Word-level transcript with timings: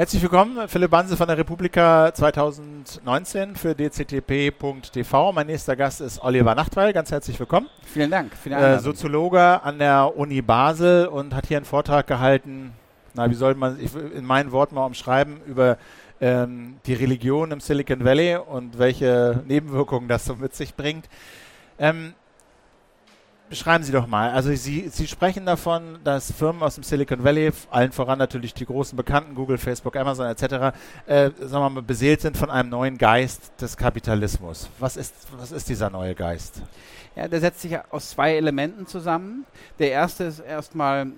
Herzlich 0.00 0.22
willkommen, 0.22 0.66
Philipp 0.66 0.92
Banse 0.92 1.14
von 1.14 1.28
der 1.28 1.36
Republika 1.36 2.10
2019 2.14 3.54
für 3.54 3.74
dctp.tv. 3.74 5.32
Mein 5.32 5.46
nächster 5.46 5.76
Gast 5.76 6.00
ist 6.00 6.24
Oliver 6.24 6.54
Nachtweil. 6.54 6.94
Ganz 6.94 7.10
herzlich 7.10 7.38
willkommen. 7.38 7.68
Vielen 7.84 8.10
Dank. 8.10 8.34
Für 8.34 8.48
äh, 8.48 8.78
Soziologe 8.78 9.62
an 9.62 9.78
der 9.78 10.16
Uni 10.16 10.40
Basel 10.40 11.06
und 11.06 11.34
hat 11.34 11.48
hier 11.48 11.58
einen 11.58 11.66
Vortrag 11.66 12.06
gehalten. 12.06 12.72
Na, 13.12 13.28
wie 13.28 13.34
soll 13.34 13.54
man 13.56 13.78
ich, 13.78 13.94
in 13.94 14.24
meinen 14.24 14.52
Worten 14.52 14.76
mal 14.76 14.86
umschreiben 14.86 15.42
über 15.46 15.76
ähm, 16.22 16.76
die 16.86 16.94
Religion 16.94 17.50
im 17.50 17.60
Silicon 17.60 18.02
Valley 18.02 18.36
und 18.36 18.78
welche 18.78 19.42
Nebenwirkungen 19.46 20.08
das 20.08 20.24
so 20.24 20.34
mit 20.34 20.54
sich 20.54 20.76
bringt. 20.76 21.10
Ähm, 21.78 22.14
Beschreiben 23.50 23.82
Sie 23.82 23.90
doch 23.90 24.06
mal. 24.06 24.30
Also 24.30 24.54
Sie, 24.54 24.88
Sie 24.90 25.08
sprechen 25.08 25.44
davon, 25.44 25.98
dass 26.04 26.30
Firmen 26.30 26.62
aus 26.62 26.76
dem 26.76 26.84
Silicon 26.84 27.24
Valley, 27.24 27.50
allen 27.70 27.90
voran 27.90 28.16
natürlich 28.16 28.54
die 28.54 28.64
großen 28.64 28.96
Bekannten, 28.96 29.34
Google, 29.34 29.58
Facebook, 29.58 29.96
Amazon 29.96 30.26
etc., 30.26 30.42
äh, 31.06 31.30
sagen 31.40 31.64
wir 31.64 31.70
mal, 31.70 31.82
beseelt 31.82 32.20
sind 32.20 32.36
von 32.36 32.48
einem 32.48 32.68
neuen 32.68 32.96
Geist 32.96 33.60
des 33.60 33.76
Kapitalismus. 33.76 34.70
Was 34.78 34.96
ist, 34.96 35.14
was 35.36 35.50
ist 35.50 35.68
dieser 35.68 35.90
neue 35.90 36.14
Geist? 36.14 36.62
Ja, 37.16 37.26
der 37.26 37.40
setzt 37.40 37.62
sich 37.62 37.76
aus 37.90 38.10
zwei 38.10 38.36
Elementen 38.36 38.86
zusammen. 38.86 39.44
Der 39.80 39.90
erste 39.90 40.24
ist 40.24 40.38
erstmal 40.38 41.08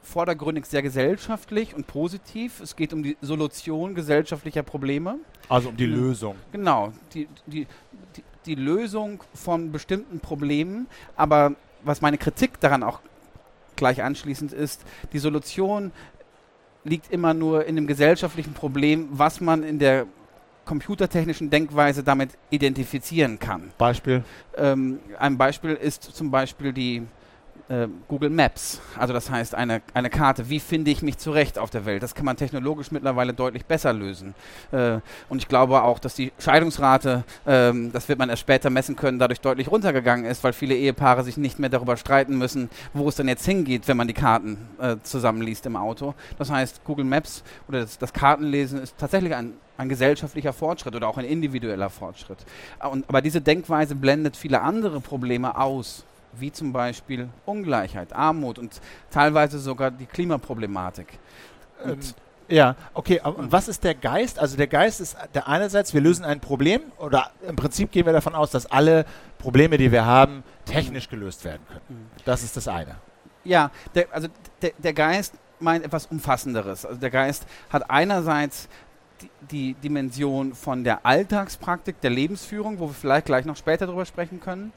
vordergründig 0.00 0.64
sehr 0.64 0.80
gesellschaftlich 0.80 1.74
und 1.74 1.86
positiv. 1.86 2.60
Es 2.60 2.76
geht 2.76 2.94
um 2.94 3.02
die 3.02 3.18
Solution 3.20 3.94
gesellschaftlicher 3.94 4.62
Probleme. 4.62 5.16
Also 5.50 5.68
um 5.68 5.76
die 5.76 5.84
Lösung. 5.84 6.36
Genau. 6.50 6.92
Die, 7.12 7.28
die, 7.46 7.66
die, 8.16 8.22
die 8.46 8.54
Lösung 8.54 9.22
von 9.34 9.72
bestimmten 9.72 10.20
Problemen, 10.20 10.86
aber 11.16 11.54
was 11.82 12.00
meine 12.00 12.18
Kritik 12.18 12.60
daran 12.60 12.82
auch 12.82 13.00
gleich 13.76 14.02
anschließend 14.02 14.52
ist, 14.52 14.82
die 15.12 15.18
Solution 15.18 15.92
liegt 16.84 17.10
immer 17.10 17.34
nur 17.34 17.66
in 17.66 17.76
dem 17.76 17.86
gesellschaftlichen 17.86 18.54
Problem, 18.54 19.08
was 19.10 19.40
man 19.40 19.62
in 19.62 19.78
der 19.78 20.06
computertechnischen 20.64 21.50
Denkweise 21.50 22.02
damit 22.02 22.30
identifizieren 22.50 23.38
kann. 23.38 23.70
Beispiel? 23.78 24.24
Ähm, 24.56 25.00
ein 25.18 25.38
Beispiel 25.38 25.74
ist 25.74 26.02
zum 26.02 26.30
Beispiel 26.30 26.72
die 26.72 27.02
äh, 27.68 27.88
Google 28.08 28.30
Maps. 28.30 28.80
Also 28.96 29.12
das 29.12 29.30
heißt 29.30 29.54
eine, 29.54 29.82
eine 29.94 30.10
Karte. 30.10 30.48
Wie 30.48 30.60
finde 30.60 30.90
ich 30.90 31.02
mich 31.02 31.18
zurecht 31.18 31.58
auf 31.58 31.70
der 31.70 31.84
Welt? 31.84 32.02
Das 32.02 32.14
kann 32.14 32.24
man 32.24 32.36
technologisch 32.36 32.90
mittlerweile 32.90 33.34
deutlich 33.34 33.64
besser 33.64 33.92
lösen. 33.92 34.34
Äh, 34.72 34.98
und 35.28 35.38
ich 35.38 35.48
glaube 35.48 35.82
auch, 35.82 35.98
dass 35.98 36.14
die 36.14 36.32
Scheidungsrate, 36.38 37.24
äh, 37.44 37.72
das 37.92 38.08
wird 38.08 38.18
man 38.18 38.28
erst 38.28 38.42
später 38.42 38.70
messen 38.70 38.96
können, 38.96 39.18
dadurch 39.18 39.40
deutlich 39.40 39.70
runtergegangen 39.70 40.24
ist, 40.24 40.44
weil 40.44 40.52
viele 40.52 40.74
Ehepaare 40.74 41.24
sich 41.24 41.36
nicht 41.36 41.58
mehr 41.58 41.70
darüber 41.70 41.96
streiten 41.96 42.38
müssen, 42.38 42.70
wo 42.92 43.08
es 43.08 43.16
dann 43.16 43.28
jetzt 43.28 43.44
hingeht, 43.44 43.88
wenn 43.88 43.96
man 43.96 44.08
die 44.08 44.14
Karten 44.14 44.58
äh, 44.80 44.96
zusammenliest 45.02 45.66
im 45.66 45.76
Auto. 45.76 46.14
Das 46.38 46.50
heißt, 46.50 46.84
Google 46.84 47.04
Maps 47.04 47.42
oder 47.68 47.80
das, 47.80 47.98
das 47.98 48.12
Kartenlesen 48.12 48.82
ist 48.82 48.96
tatsächlich 48.98 49.34
ein 49.34 49.54
ein 49.78 49.90
gesellschaftlicher 49.90 50.54
Fortschritt 50.54 50.94
oder 50.94 51.06
auch 51.06 51.18
ein 51.18 51.26
individueller 51.26 51.90
Fortschritt. 51.90 52.38
Und, 52.90 53.06
aber 53.08 53.20
diese 53.20 53.42
Denkweise 53.42 53.94
blendet 53.94 54.34
viele 54.34 54.62
andere 54.62 55.00
Probleme 55.00 55.58
aus 55.58 56.04
wie 56.38 56.52
zum 56.52 56.72
Beispiel 56.72 57.28
Ungleichheit, 57.44 58.12
Armut 58.12 58.58
und 58.58 58.80
teilweise 59.10 59.58
sogar 59.58 59.90
die 59.90 60.06
Klimaproblematik. 60.06 61.18
Ähm, 61.84 62.00
ja, 62.48 62.76
okay. 62.94 63.20
Und 63.20 63.50
was 63.50 63.68
ist 63.68 63.82
der 63.82 63.94
Geist? 63.94 64.38
Also 64.38 64.56
der 64.56 64.68
Geist 64.68 65.00
ist 65.00 65.16
der 65.34 65.48
einerseits, 65.48 65.92
wir 65.94 66.00
lösen 66.00 66.24
ein 66.24 66.40
Problem 66.40 66.80
oder 66.98 67.30
im 67.46 67.56
Prinzip 67.56 67.90
gehen 67.90 68.06
wir 68.06 68.12
davon 68.12 68.34
aus, 68.34 68.50
dass 68.50 68.66
alle 68.66 69.04
Probleme, 69.38 69.78
die 69.78 69.90
wir 69.90 70.04
haben, 70.04 70.44
technisch 70.64 71.08
gelöst 71.08 71.44
werden 71.44 71.62
können. 71.68 71.80
Mhm. 71.88 72.06
Das 72.24 72.42
ist 72.42 72.56
das 72.56 72.68
eine. 72.68 72.96
Ja, 73.44 73.70
der, 73.94 74.06
also 74.12 74.28
der, 74.62 74.72
der 74.78 74.92
Geist 74.92 75.34
meint 75.60 75.84
etwas 75.84 76.06
Umfassenderes. 76.06 76.84
Also 76.84 77.00
der 77.00 77.10
Geist 77.10 77.46
hat 77.70 77.90
einerseits 77.90 78.68
die, 79.20 79.30
die, 79.50 79.74
Dimension 79.74 80.54
von 80.54 80.84
der 80.84 81.06
Alltagspraktik, 81.06 82.00
der 82.00 82.10
Lebensführung, 82.10 82.78
wo 82.78 82.88
wir 82.88 82.94
vielleicht 82.94 83.26
gleich 83.26 83.44
noch 83.44 83.56
später 83.56 83.86
darüber 83.86 84.04
sprechen 84.04 84.40
können, 84.40 84.72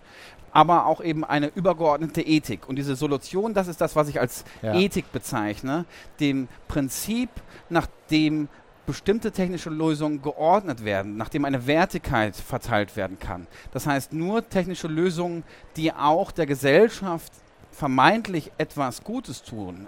aber 0.51 0.85
auch 0.85 1.01
eben 1.01 1.23
eine 1.23 1.47
übergeordnete 1.47 2.21
Ethik. 2.21 2.67
Und 2.67 2.77
diese 2.77 2.95
Solution, 2.95 3.53
das 3.53 3.67
ist 3.67 3.81
das, 3.81 3.95
was 3.95 4.09
ich 4.09 4.19
als 4.19 4.43
ja. 4.61 4.75
Ethik 4.75 5.11
bezeichne, 5.11 5.85
dem 6.19 6.47
Prinzip, 6.67 7.29
nach 7.69 7.87
dem 8.09 8.47
bestimmte 8.89 9.31
technische 9.31 9.69
Lösungen 9.69 10.23
geordnet 10.23 10.83
werden, 10.83 11.15
nachdem 11.15 11.45
eine 11.45 11.67
Wertigkeit 11.67 12.35
verteilt 12.35 12.95
werden 12.95 13.19
kann. 13.19 13.45
Das 13.71 13.85
heißt, 13.85 14.13
nur 14.13 14.49
technische 14.49 14.87
Lösungen, 14.87 15.43
die 15.75 15.93
auch 15.93 16.31
der 16.31 16.47
Gesellschaft 16.47 17.31
vermeintlich 17.71 18.51
etwas 18.57 19.03
Gutes 19.03 19.43
tun, 19.43 19.87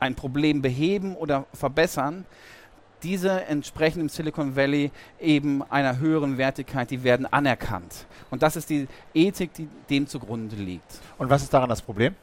ein 0.00 0.14
Problem 0.14 0.62
beheben 0.62 1.14
oder 1.14 1.44
verbessern, 1.52 2.24
diese 3.02 3.44
entsprechen 3.44 4.00
im 4.00 4.08
Silicon 4.08 4.56
Valley 4.56 4.90
eben 5.20 5.62
einer 5.64 5.98
höheren 5.98 6.38
Wertigkeit, 6.38 6.90
die 6.90 7.04
werden 7.04 7.26
anerkannt. 7.26 8.06
Und 8.30 8.42
das 8.42 8.56
ist 8.56 8.70
die 8.70 8.88
Ethik, 9.14 9.52
die 9.54 9.68
dem 9.90 10.06
zugrunde 10.06 10.56
liegt. 10.56 11.00
Und 11.16 11.30
was 11.30 11.42
ist 11.42 11.52
daran 11.52 11.68
das 11.68 11.82
Problem? 11.82 12.14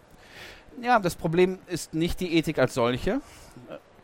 Ja, 0.81 0.99
das 0.99 1.15
Problem 1.15 1.59
ist 1.67 1.93
nicht 1.93 2.19
die 2.19 2.33
Ethik 2.35 2.59
als 2.59 2.73
solche, 2.73 3.21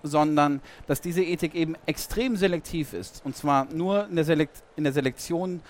sondern 0.04 0.62
dass 0.88 1.02
diese 1.02 1.22
Ethik 1.22 1.54
eben 1.54 1.76
extrem 1.86 2.36
selektiv 2.36 2.94
ist. 2.94 3.22
Und 3.26 3.36
zwar 3.36 3.66
nur 3.66 4.08
in 4.08 4.16
der, 4.16 4.26
Selekt 4.26 4.64
in 4.76 4.84
der 4.84 4.94
Selektion 4.94 5.62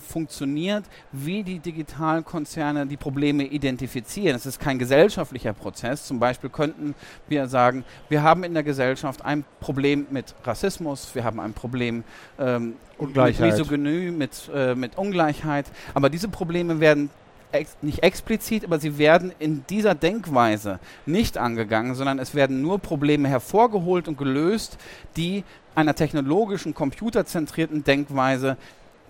funktioniert, 0.00 0.84
wie 1.12 1.42
die 1.42 1.58
Digitalkonzerne 1.58 2.86
die 2.86 2.96
Probleme 2.96 3.44
identifizieren. 3.44 4.36
Es 4.36 4.46
ist 4.46 4.60
kein 4.60 4.78
gesellschaftlicher 4.78 5.52
Prozess. 5.52 6.06
Zum 6.06 6.18
Beispiel 6.18 6.50
könnten 6.50 6.94
wir 7.28 7.46
sagen, 7.48 7.84
wir 8.08 8.22
haben 8.22 8.44
in 8.44 8.54
der 8.54 8.62
Gesellschaft 8.62 9.24
ein 9.24 9.44
Problem 9.60 10.06
mit 10.10 10.34
Rassismus, 10.44 11.14
wir 11.14 11.24
haben 11.24 11.40
ein 11.40 11.52
Problem 11.52 12.04
ähm, 12.38 12.74
mit 12.98 13.40
Misogynie, 13.40 14.10
mit, 14.10 14.50
äh, 14.54 14.74
mit 14.74 14.98
Ungleichheit. 14.98 15.66
Aber 15.94 16.10
diese 16.10 16.28
Probleme 16.28 16.80
werden 16.80 17.10
Ex 17.52 17.76
nicht 17.82 18.02
explizit, 18.04 18.64
aber 18.64 18.78
sie 18.78 18.96
werden 18.96 19.32
in 19.40 19.64
dieser 19.68 19.96
Denkweise 19.96 20.78
nicht 21.04 21.36
angegangen, 21.36 21.96
sondern 21.96 22.20
es 22.20 22.34
werden 22.34 22.62
nur 22.62 22.78
Probleme 22.78 23.28
hervorgeholt 23.28 24.06
und 24.06 24.16
gelöst, 24.16 24.78
die 25.16 25.42
einer 25.74 25.94
technologischen, 25.94 26.74
computerzentrierten 26.74 27.82
Denkweise 27.82 28.56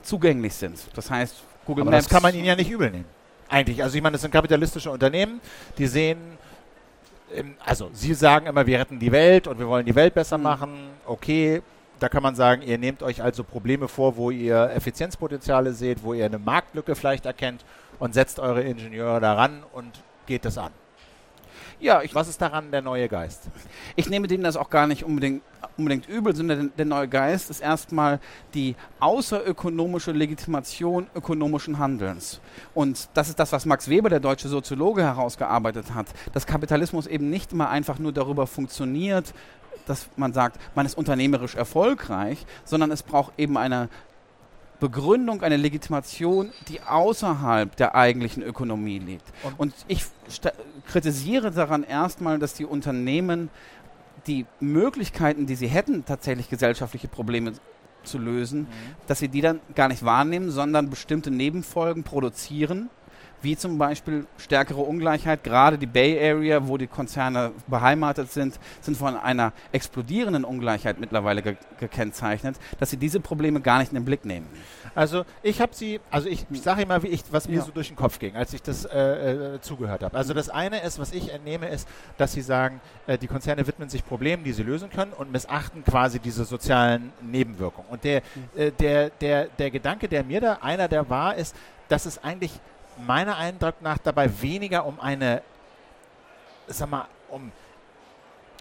zugänglich 0.02 0.54
sind. 0.54 0.78
Das 0.94 1.10
heißt, 1.10 1.36
Google 1.66 1.82
Aber 1.82 1.92
Maps. 1.92 2.04
Das 2.04 2.12
kann 2.12 2.22
man 2.22 2.34
ihnen 2.34 2.44
ja 2.44 2.56
nicht 2.56 2.70
übel 2.70 2.90
nehmen. 2.90 3.06
Eigentlich. 3.48 3.82
Also 3.82 3.96
ich 3.96 4.02
meine, 4.02 4.12
das 4.12 4.22
sind 4.22 4.30
kapitalistische 4.30 4.90
Unternehmen, 4.90 5.40
die 5.76 5.86
sehen, 5.86 6.18
also 7.64 7.90
sie 7.92 8.14
sagen 8.14 8.46
immer, 8.46 8.66
wir 8.66 8.78
retten 8.78 8.98
die 8.98 9.10
Welt 9.10 9.46
und 9.46 9.58
wir 9.58 9.66
wollen 9.66 9.86
die 9.86 9.94
Welt 9.94 10.14
besser 10.14 10.38
mhm. 10.38 10.44
machen. 10.44 10.70
Okay, 11.06 11.62
da 11.98 12.08
kann 12.08 12.22
man 12.22 12.34
sagen, 12.34 12.62
ihr 12.62 12.78
nehmt 12.78 13.02
euch 13.02 13.22
also 13.22 13.44
Probleme 13.44 13.88
vor, 13.88 14.16
wo 14.16 14.30
ihr 14.30 14.70
Effizienzpotenziale 14.74 15.72
seht, 15.72 16.02
wo 16.02 16.14
ihr 16.14 16.24
eine 16.24 16.38
Marktlücke 16.38 16.94
vielleicht 16.94 17.26
erkennt 17.26 17.64
und 17.98 18.14
setzt 18.14 18.38
eure 18.38 18.62
Ingenieure 18.62 19.20
daran 19.20 19.62
und 19.72 20.00
geht 20.26 20.44
das 20.44 20.58
an. 20.58 20.72
Ja, 21.80 22.02
ich, 22.02 22.14
was 22.14 22.28
ist 22.28 22.40
daran 22.40 22.70
der 22.70 22.82
neue 22.82 23.08
Geist? 23.08 23.42
Ich 23.96 24.08
nehme 24.08 24.26
denen 24.26 24.44
das 24.44 24.56
auch 24.56 24.70
gar 24.70 24.86
nicht 24.86 25.04
unbedingt, 25.04 25.42
unbedingt 25.76 26.08
übel, 26.08 26.34
sondern 26.34 26.72
der 26.76 26.84
neue 26.84 27.08
Geist 27.08 27.50
ist 27.50 27.60
erstmal 27.60 28.20
die 28.54 28.76
außerökonomische 29.00 30.12
Legitimation 30.12 31.06
ökonomischen 31.14 31.78
Handelns. 31.78 32.40
Und 32.74 33.08
das 33.14 33.28
ist 33.28 33.38
das, 33.38 33.52
was 33.52 33.66
Max 33.66 33.88
Weber, 33.88 34.08
der 34.08 34.20
deutsche 34.20 34.48
Soziologe, 34.48 35.02
herausgearbeitet 35.02 35.94
hat, 35.94 36.06
dass 36.32 36.46
Kapitalismus 36.46 37.06
eben 37.06 37.30
nicht 37.30 37.52
immer 37.52 37.70
einfach 37.70 37.98
nur 37.98 38.12
darüber 38.12 38.46
funktioniert, 38.46 39.32
dass 39.86 40.08
man 40.16 40.32
sagt, 40.32 40.60
man 40.74 40.86
ist 40.86 40.96
unternehmerisch 40.96 41.54
erfolgreich, 41.54 42.44
sondern 42.64 42.90
es 42.90 43.02
braucht 43.02 43.32
eben 43.38 43.56
eine 43.56 43.88
Begründung, 44.80 45.42
eine 45.42 45.56
Legitimation, 45.56 46.50
die 46.68 46.80
außerhalb 46.82 47.76
der 47.76 47.94
eigentlichen 47.94 48.42
Ökonomie 48.42 48.98
liegt. 48.98 49.26
Und, 49.58 49.74
ich 49.86 50.04
kritisiere 50.86 51.50
daran 51.50 51.84
erstmal, 51.84 52.38
dass 52.38 52.54
die 52.54 52.64
Unternehmen 52.64 53.50
die 54.26 54.46
Möglichkeiten, 54.58 55.46
die 55.46 55.54
sie 55.54 55.68
hätten, 55.68 56.04
tatsächlich 56.04 56.48
gesellschaftliche 56.48 57.08
Probleme 57.08 57.52
zu 58.02 58.18
lösen, 58.18 58.62
mhm. 58.62 58.66
dass 59.06 59.18
sie 59.18 59.28
die 59.28 59.40
dann 59.40 59.60
gar 59.74 59.88
nicht 59.88 60.04
wahrnehmen, 60.04 60.50
sondern 60.50 60.90
bestimmte 60.90 61.30
Nebenfolgen 61.30 62.02
produzieren 62.02 62.88
wie 63.42 63.56
zum 63.56 63.78
Beispiel 63.78 64.26
stärkere 64.38 64.80
Ungleichheit. 64.80 65.44
Gerade 65.44 65.78
die 65.78 65.86
Bay 65.86 66.18
Area, 66.18 66.66
wo 66.66 66.76
die 66.76 66.86
Konzerne 66.86 67.52
beheimatet 67.66 68.30
sind, 68.32 68.58
sind 68.80 68.96
von 68.96 69.16
einer 69.16 69.52
explodierenden 69.72 70.44
Ungleichheit 70.44 71.00
mittlerweile 71.00 71.42
ge 71.42 71.56
gekennzeichnet, 71.78 72.56
dass 72.78 72.90
sie 72.90 72.98
diese 72.98 73.20
Probleme 73.20 73.60
gar 73.60 73.78
nicht 73.78 73.90
in 73.90 73.94
den 73.94 74.04
Blick 74.04 74.24
nehmen. 74.24 74.46
Also 74.94 75.24
ich 75.42 75.60
habe 75.60 75.74
sie, 75.74 76.00
also 76.10 76.28
ich, 76.28 76.46
ich 76.50 76.62
sage 76.62 76.82
immer, 76.82 77.02
wie 77.02 77.08
ich, 77.08 77.22
was 77.30 77.48
mir 77.48 77.56
ja. 77.56 77.62
so 77.62 77.70
durch 77.70 77.88
den 77.88 77.96
Kopf 77.96 78.18
ging, 78.18 78.36
als 78.36 78.52
ich 78.52 78.62
das 78.62 78.84
äh, 78.84 79.54
äh, 79.54 79.60
zugehört 79.60 80.02
habe. 80.02 80.16
Also 80.16 80.34
das 80.34 80.50
eine 80.50 80.82
ist, 80.82 80.98
was 80.98 81.12
ich 81.12 81.32
entnehme, 81.32 81.68
ist, 81.68 81.88
dass 82.18 82.32
sie 82.32 82.42
sagen, 82.42 82.80
äh, 83.06 83.16
die 83.16 83.26
Konzerne 83.26 83.66
widmen 83.66 83.88
sich 83.88 84.04
Problemen, 84.04 84.44
die 84.44 84.52
sie 84.52 84.62
lösen 84.62 84.90
können 84.90 85.12
und 85.12 85.32
missachten 85.32 85.84
quasi 85.84 86.18
diese 86.18 86.44
sozialen 86.44 87.12
Nebenwirkungen. 87.22 87.88
Und 87.88 88.04
der, 88.04 88.22
mhm. 88.34 88.60
äh, 88.60 88.70
der, 88.72 89.10
der, 89.10 89.46
der 89.46 89.70
Gedanke, 89.70 90.08
der 90.08 90.24
mir 90.24 90.40
da 90.40 90.58
einer 90.60 90.88
der 90.88 91.08
war, 91.08 91.36
ist, 91.36 91.54
dass 91.88 92.06
es 92.06 92.22
eigentlich 92.22 92.60
meiner 93.06 93.36
Eindruck 93.36 93.82
nach 93.82 93.98
dabei 93.98 94.30
weniger 94.40 94.86
um 94.86 95.00
eine, 95.00 95.42
sag 96.68 96.90
mal, 96.90 97.06
um 97.28 97.52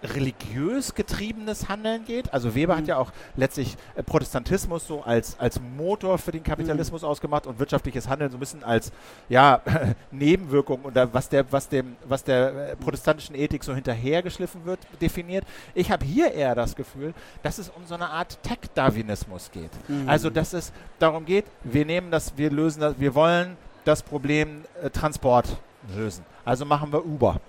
religiös 0.04 0.96
getriebenes 0.96 1.68
Handeln 1.70 2.06
geht. 2.06 2.34
Also 2.34 2.56
Weber 2.56 2.74
mhm. 2.74 2.80
hat 2.80 2.88
ja 2.88 2.98
auch 2.98 3.12
letztlich 3.36 3.76
äh, 3.96 4.04
Protestantismus 4.04 4.88
so 4.88 5.02
als, 5.02 5.40
als 5.40 5.60
Motor 5.60 6.18
für 6.18 6.32
den 6.32 6.44
Kapitalismus 6.44 7.02
mhm. 7.02 7.08
ausgemacht 7.08 7.48
und 7.48 7.60
wirtschaftliches 7.60 8.08
Handeln 8.08 8.32
so 8.32 8.38
ein 8.38 8.40
bisschen 8.40 8.64
als 8.64 8.92
ja, 9.28 9.62
Nebenwirkung 10.12 10.82
oder 10.84 11.14
was 11.14 11.30
der, 11.30 11.52
was 11.52 11.68
dem, 11.70 11.96
was 12.08 12.24
der 12.24 12.72
äh, 12.72 12.76
protestantischen 12.76 13.36
Ethik 13.36 13.64
so 13.64 13.74
hinterhergeschliffen 13.74 14.66
wird, 14.66 14.80
definiert. 15.02 15.46
Ich 15.74 15.92
habe 15.92 16.06
hier 16.06 16.32
eher 16.32 16.56
das 16.56 16.76
Gefühl, 16.76 17.14
dass 17.44 17.58
es 17.58 17.70
um 17.70 17.86
so 17.86 17.96
eine 17.96 18.10
Art 18.10 18.42
Tech-Darwinismus 18.44 19.52
geht. 19.52 19.72
Mhm. 19.88 20.08
Also 20.08 20.30
dass 20.30 20.54
es 20.54 20.72
darum 21.00 21.26
geht, 21.26 21.46
wir 21.64 21.86
nehmen 21.86 22.12
das, 22.12 22.38
wir 22.38 22.52
lösen 22.52 22.82
das, 22.82 23.00
wir 23.00 23.16
wollen 23.16 23.58
das 23.86 24.04
Problem 24.04 24.66
äh, 24.82 24.90
Transport 24.90 25.58
lösen. 25.96 26.26
Also 26.46 26.66
machen 26.66 26.92
wir 26.92 27.06
Uber 27.06 27.40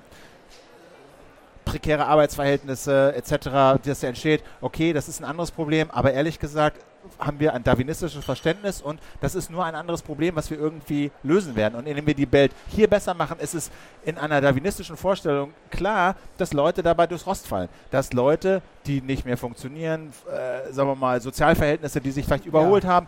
prekäre 1.70 2.06
Arbeitsverhältnisse 2.06 3.14
etc., 3.14 3.80
das 3.84 4.02
entsteht, 4.02 4.42
okay, 4.60 4.92
das 4.92 5.08
ist 5.08 5.20
ein 5.20 5.24
anderes 5.24 5.52
Problem, 5.52 5.88
aber 5.90 6.12
ehrlich 6.12 6.40
gesagt 6.40 6.80
haben 7.18 7.40
wir 7.40 7.54
ein 7.54 7.64
darwinistisches 7.64 8.22
Verständnis 8.24 8.82
und 8.82 9.00
das 9.20 9.34
ist 9.34 9.50
nur 9.50 9.64
ein 9.64 9.74
anderes 9.74 10.02
Problem, 10.02 10.36
was 10.36 10.50
wir 10.50 10.58
irgendwie 10.58 11.10
lösen 11.22 11.56
werden. 11.56 11.76
Und 11.76 11.86
indem 11.86 12.06
wir 12.06 12.14
die 12.14 12.30
Welt 12.30 12.52
hier 12.68 12.88
besser 12.88 13.14
machen, 13.14 13.38
ist 13.38 13.54
es 13.54 13.70
in 14.04 14.18
einer 14.18 14.40
darwinistischen 14.42 14.98
Vorstellung 14.98 15.54
klar, 15.70 16.14
dass 16.36 16.52
Leute 16.52 16.82
dabei 16.82 17.06
durchs 17.06 17.26
Rost 17.26 17.46
fallen. 17.46 17.70
Dass 17.90 18.12
Leute, 18.12 18.60
die 18.84 19.00
nicht 19.00 19.24
mehr 19.24 19.38
funktionieren, 19.38 20.12
äh, 20.28 20.72
sagen 20.72 20.90
wir 20.90 20.94
mal, 20.94 21.22
Sozialverhältnisse, 21.22 22.02
die 22.02 22.10
sich 22.10 22.26
vielleicht 22.26 22.44
überholt 22.44 22.84
ja. 22.84 22.90
haben, 22.90 23.06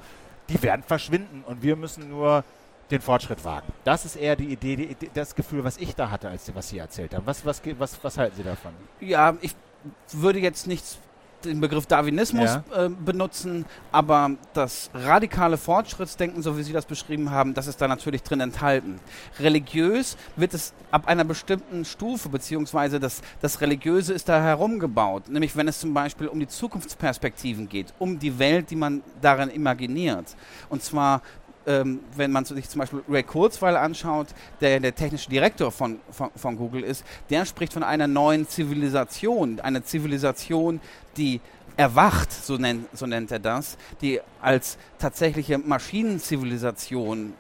die 0.49 0.63
werden 0.63 0.83
verschwinden 0.83 1.45
und 1.47 1.63
wir 1.63 1.77
müssen 1.77 2.09
nur 2.09 2.45
den 2.91 3.01
Fortschritt 3.01 3.45
wagen. 3.45 3.73
Das 3.85 4.05
ist 4.05 4.17
eher 4.17 4.37
die 4.37 4.47
Idee, 4.47 4.77
die, 4.77 5.11
das 5.15 5.35
Gefühl, 5.35 5.65
was 5.65 5.79
ich 5.79 5.95
da 5.95 6.11
hatte, 6.11 6.29
als 6.29 6.47
Sie, 6.47 6.55
was 6.55 6.69
Sie 6.69 6.79
erzählt 6.79 7.15
haben. 7.15 7.27
Was, 7.27 7.45
was, 7.45 7.63
was, 7.79 7.99
was 8.03 8.19
halten 8.19 8.37
Sie 8.37 8.43
davon? 8.43 8.73
Ja, 9.01 9.37
ich 9.41 9.55
würde 10.13 10.39
jetzt 10.39 10.67
nichts 10.67 10.99
den 11.45 11.61
Begriff 11.61 11.87
Darwinismus 11.87 12.51
ja. 12.51 12.85
äh, 12.85 12.89
benutzen, 12.89 13.65
aber 13.91 14.33
das 14.55 14.91
radikale 14.95 15.57
Fortschrittsdenken, 15.57 16.43
so 16.43 16.57
wie 16.57 16.63
Sie 16.63 16.73
das 16.73 16.87
beschrieben 16.87 17.31
haben, 17.31 17.55
das 17.55 17.67
ist 17.67 17.81
da 17.81 17.89
natürlich 17.89 18.23
drin 18.23 18.41
enthalten. 18.41 19.01
Religiös 19.39 20.17
wird 20.37 20.55
es 20.55 20.73
ab 20.91 21.09
einer 21.09 21.25
bestimmten 21.25 21.85
Stufe, 21.85 22.29
beziehungsweise 22.29 23.01
das, 23.01 23.23
das 23.41 23.61
Religiöse 23.61 24.13
ist 24.13 24.29
da 24.29 24.43
herumgebaut, 24.43 25.29
nämlich 25.29 25.57
wenn 25.57 25.69
es 25.69 25.81
zum 25.81 25.95
Beispiel 25.95 26.29
um 26.29 26.41
die 26.41 26.49
Zukunftsperspektiven 26.49 27.69
geht, 27.69 27.93
um 27.99 28.19
die 28.19 28.39
Welt, 28.39 28.71
die 28.71 28.77
man 28.77 29.03
darin 29.21 29.51
imaginiert. 29.51 30.37
Und 30.69 30.83
zwar 30.83 31.23
ähm, 31.67 32.01
wenn 32.17 32.33
man 32.33 32.45
sich 32.45 32.69
zum 32.69 32.81
Beispiel 32.81 33.03
Ray 33.09 33.23
Kurzweil 33.23 33.77
anschaut, 33.77 34.29
der 34.61 34.81
der 34.81 34.95
technische 34.95 35.31
Direktor 35.31 35.71
von, 35.71 36.01
von, 36.11 36.31
von, 36.35 36.57
Google 36.57 36.83
ist, 36.83 37.05
der 37.31 37.45
spricht 37.45 37.73
von 37.73 37.83
einer 37.83 38.07
neuen 38.07 38.49
Zivilisation, 38.49 39.61
einer 39.61 39.85
Zivilisation, 39.85 40.81
die 41.17 41.41
erwacht, 41.77 42.33
so 42.33 42.57
nennt, 42.57 42.87
so 42.97 43.07
nennt 43.07 43.31
er 43.31 43.39
das, 43.39 43.77
die 44.01 44.21
als 44.41 44.77
tatsächliche 44.99 45.59
Maschinenzivilisation 45.59 47.35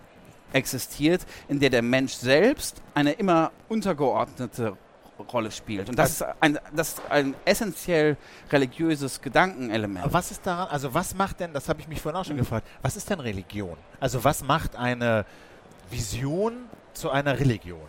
existiert, 0.52 1.26
in 1.48 1.60
der 1.60 1.70
der 1.70 1.82
Mensch 1.82 2.12
selbst 2.12 2.80
eine 2.94 3.12
immer 3.12 3.52
untergeordnete 3.68 4.76
Rolle 5.32 5.50
spielt. 5.50 5.88
Und 5.88 5.98
das 5.98 6.12
ist 6.12 6.24
ein, 6.40 6.58
das 6.74 6.94
ist 6.94 7.02
ein 7.10 7.34
essentiell 7.44 8.16
religiöses 8.50 9.20
Gedankenelement. 9.20 10.12
Was 10.12 10.30
ist 10.30 10.46
daran, 10.46 10.68
also 10.68 10.92
was 10.94 11.14
macht 11.14 11.40
denn, 11.40 11.52
das 11.52 11.68
habe 11.68 11.80
ich 11.80 11.88
mich 11.88 12.00
vorhin 12.00 12.20
auch 12.20 12.24
schon 12.24 12.36
gefragt, 12.36 12.66
was 12.82 12.96
ist 12.96 13.08
denn 13.10 13.20
Religion? 13.20 13.76
Also 14.00 14.22
was 14.24 14.42
macht 14.42 14.76
eine 14.76 15.24
Vision 15.90 16.64
zu 16.94 17.10
einer 17.10 17.38
Religion? 17.38 17.80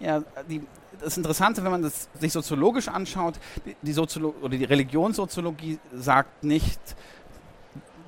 Ja, 0.00 0.22
die, 0.48 0.62
das 1.00 1.16
Interessante, 1.16 1.64
wenn 1.64 1.72
man 1.72 1.82
das 1.82 2.08
sich 2.20 2.32
soziologisch 2.32 2.88
anschaut, 2.88 3.34
die, 3.82 3.92
Soziolo 3.92 4.34
oder 4.40 4.56
die 4.56 4.64
Religionssoziologie 4.64 5.78
sagt 5.92 6.44
nicht, 6.44 6.80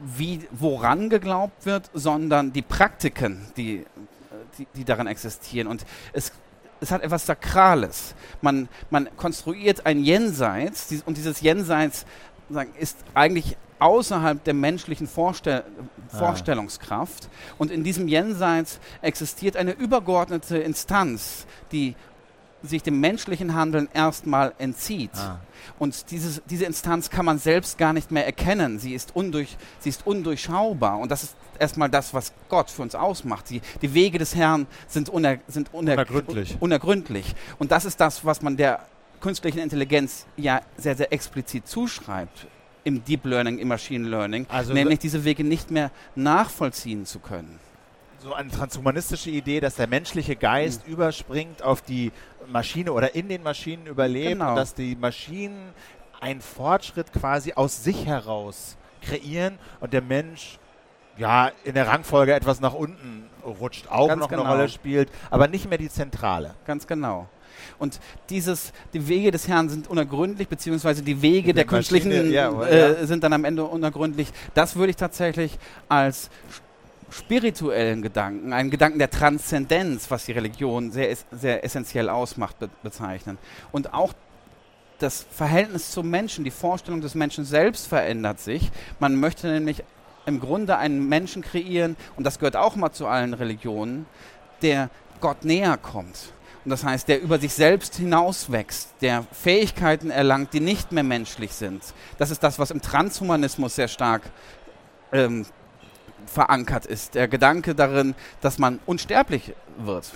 wie, 0.02 0.46
woran 0.52 1.11
geglaubt 1.11 1.66
wird, 1.66 1.90
sondern 1.93 2.52
die 2.52 2.62
Praktiken, 2.62 3.46
die, 3.56 3.84
die, 4.56 4.66
die 4.75 4.84
darin 4.84 5.06
existieren. 5.06 5.66
Und 5.66 5.84
es 6.12 6.32
es 6.81 6.91
hat 6.91 7.03
etwas 7.03 7.27
Sakrales. 7.27 8.15
Man, 8.41 8.69
man 8.91 9.09
konstruiert 9.17 9.87
ein 9.87 10.03
Jenseits 10.03 10.88
und 11.05 11.17
dieses 11.17 11.41
Jenseits 11.41 12.06
sagen, 12.49 12.73
ist 12.79 12.99
eigentlich 13.15 13.56
außerhalb 13.79 14.43
der 14.44 14.55
menschlichen 14.55 15.06
Vorstell 15.09 15.65
ah. 16.12 16.19
Vorstellungskraft. 16.19 17.29
Und 17.59 17.71
in 17.71 17.82
diesem 17.82 18.09
Jenseits 18.09 18.79
existiert 19.03 19.56
eine 19.56 19.73
übergeordnete 19.73 20.59
Instanz, 20.59 21.47
die 21.73 21.97
sich 22.62 22.83
dem 22.83 23.01
menschlichen 23.01 23.55
Handeln 23.55 23.89
erstmal 23.93 24.53
entzieht. 24.59 25.15
Ah. 25.15 25.41
Und 25.79 26.11
dieses, 26.11 26.43
diese 26.47 26.65
Instanz 26.65 27.11
kann 27.11 27.25
man 27.25 27.39
selbst 27.39 27.79
gar 27.79 27.93
nicht 27.93 28.11
mehr 28.11 28.27
erkennen. 28.27 28.79
Sie 28.79 28.95
ist, 28.95 29.15
undurch, 29.15 29.57
sie 29.79 29.89
ist 29.89 30.07
undurchschaubar. 30.07 30.99
Und 30.99 31.11
das 31.11 31.23
ist 31.23 31.37
erstmal 31.59 31.89
das, 31.89 32.12
was 32.12 32.33
Gott 32.49 32.71
für 32.71 32.83
uns 32.83 32.95
ausmacht. 32.95 33.51
Die, 33.51 33.61
die 33.83 33.95
Wege 33.95 34.19
des 34.19 34.35
Herrn 34.35 34.67
sind, 34.89 35.09
uner, 35.09 35.39
sind 35.47 35.73
uner, 35.73 35.93
unergründlich. 35.93 36.57
unergründlich. 36.61 37.35
Und 37.59 37.73
das 37.73 37.85
ist 37.85 38.01
das, 38.01 38.25
was 38.25 38.43
man 38.43 38.57
der 38.57 38.87
künstlichen 39.21 39.59
Intelligenz 39.59 40.27
ja 40.37 40.62
sehr, 40.77 40.97
sehr 40.97 41.12
explizit 41.12 41.69
zuschreibt 41.69 42.47
im 42.85 43.05
Deep 43.05 43.25
Learning, 43.27 43.59
im 43.59 43.69
Machine 43.69 44.09
Learning, 44.09 44.47
also 44.49 44.73
nämlich 44.73 44.99
diese 44.99 45.25
Wege 45.25 45.45
nicht 45.45 45.71
mehr 45.71 45.91
nachvollziehen 46.15 47.05
zu 47.05 47.19
können. 47.19 47.59
So 48.23 48.35
eine 48.35 48.51
transhumanistische 48.51 49.31
Idee, 49.31 49.61
dass 49.61 49.77
der 49.77 49.87
menschliche 49.87 50.37
Geist 50.37 50.87
mhm. 50.87 50.95
überspringt 50.95 51.62
auf 51.62 51.81
die 51.81 52.12
Maschine 52.48 52.92
oder 52.92 53.14
in 53.14 53.28
den 53.28 53.42
Maschinen 53.42 53.87
überlebt 53.87 54.32
genau. 54.32 54.54
dass 54.54 54.75
die 54.75 54.96
Maschinen 54.96 55.72
einen 56.20 56.40
Fortschritt 56.40 57.12
quasi 57.12 57.52
aus 57.54 57.82
sich 57.82 58.06
heraus 58.06 58.76
kreieren 59.02 59.58
und 59.81 59.92
der 59.92 60.02
Mensch 60.02 60.58
ja, 61.16 61.50
in 61.64 61.75
der 61.75 61.87
Rangfolge 61.87 62.32
etwas 62.32 62.60
nach 62.60 62.72
unten 62.72 63.28
rutscht, 63.44 63.88
auch 63.88 64.08
Ganz 64.08 64.20
noch 64.20 64.28
genau. 64.28 64.42
eine 64.42 64.52
Rolle 64.52 64.69
spielt, 64.69 65.10
aber 65.31 65.48
nicht 65.48 65.69
mehr 65.69 65.78
die 65.78 65.90
Zentrale. 65.90 66.54
Ganz 66.66 66.87
genau. 66.87 67.28
Und 67.78 68.00
dieses, 68.31 68.72
die 68.94 69.06
Wege 69.06 69.31
des 69.31 69.46
Herrn 69.48 69.69
sind 69.69 69.88
unergründlich, 69.88 70.48
beziehungsweise 70.48 71.02
die 71.02 71.20
Wege 71.20 71.48
die 71.48 71.54
der 71.54 71.64
künstlichen 71.66 72.31
ja, 72.31 72.50
äh, 72.62 73.06
sind 73.06 73.22
dann 73.22 73.32
am 73.32 73.44
Ende 73.44 73.64
unergründlich. 73.64 74.32
Das 74.54 74.76
würde 74.76 74.90
ich 74.90 74.96
tatsächlich 74.96 75.58
als 75.88 76.31
spirituellen 77.11 78.03
Gedanken, 78.03 78.53
einen 78.53 78.71
Gedanken 78.71 78.99
der 78.99 79.11
Transzendenz, 79.11 80.11
was 80.11 80.27
die 80.27 80.33
Religion 80.33 80.93
sehr, 80.93 81.17
sehr 81.31 81.65
essentiell 81.65 82.09
ausmacht, 82.09 82.59
be 82.59 82.71
bezeichnen. 82.83 83.39
Und 83.73 83.93
auch 83.95 84.12
das 84.99 85.27
Verhältnis 85.31 85.91
zum 85.91 86.11
Menschen, 86.11 86.45
die 86.45 86.51
Vorstellung 86.51 87.01
des 87.01 87.15
Menschen 87.15 87.45
selbst 87.45 87.87
verändert 87.87 88.40
sich. 88.40 88.71
Man 88.99 89.17
möchte 89.17 89.49
nämlich 89.49 89.83
im 90.26 90.40
Grunde 90.40 90.76
einen 90.76 91.09
Menschen 91.09 91.43
kreieren, 91.43 91.97
und 92.17 92.25
das 92.25 92.38
gehört 92.38 92.57
auch 92.57 92.76
mal 92.76 92.93
zu 92.93 93.07
allen 93.07 93.35
Religionen, 93.35 94.07
der 94.62 94.90
Gott 95.21 95.45
näher 95.45 95.76
kommt. 95.76 96.33
Und 96.64 96.71
das 96.71 96.85
heißt, 96.85 97.09
der 97.09 97.23
über 97.23 97.38
sich 97.38 97.55
selbst 97.55 97.97
hinauswächst, 97.97 98.90
der 99.00 99.25
Fähigkeiten 99.33 100.11
erlangt, 100.11 100.52
die 100.52 100.61
nicht 100.61 100.93
mehr 100.93 101.02
menschlich 101.02 101.52
sind. 101.52 101.83
Das 102.19 102.31
ist 102.31 102.43
das, 102.43 102.59
was 102.59 102.71
im 102.71 102.83
Transhumanismus 102.83 103.76
sehr 103.76 103.88
stark 103.88 104.23
ähm, 105.12 105.47
verankert 106.27 106.87
ist. 106.87 107.15
Der 107.15 107.29
Gedanke 107.29 107.75
darin, 107.75 108.15
dass 108.41 108.59
man 108.59 108.81
unsterblich 108.87 109.55
wird. 109.79 110.11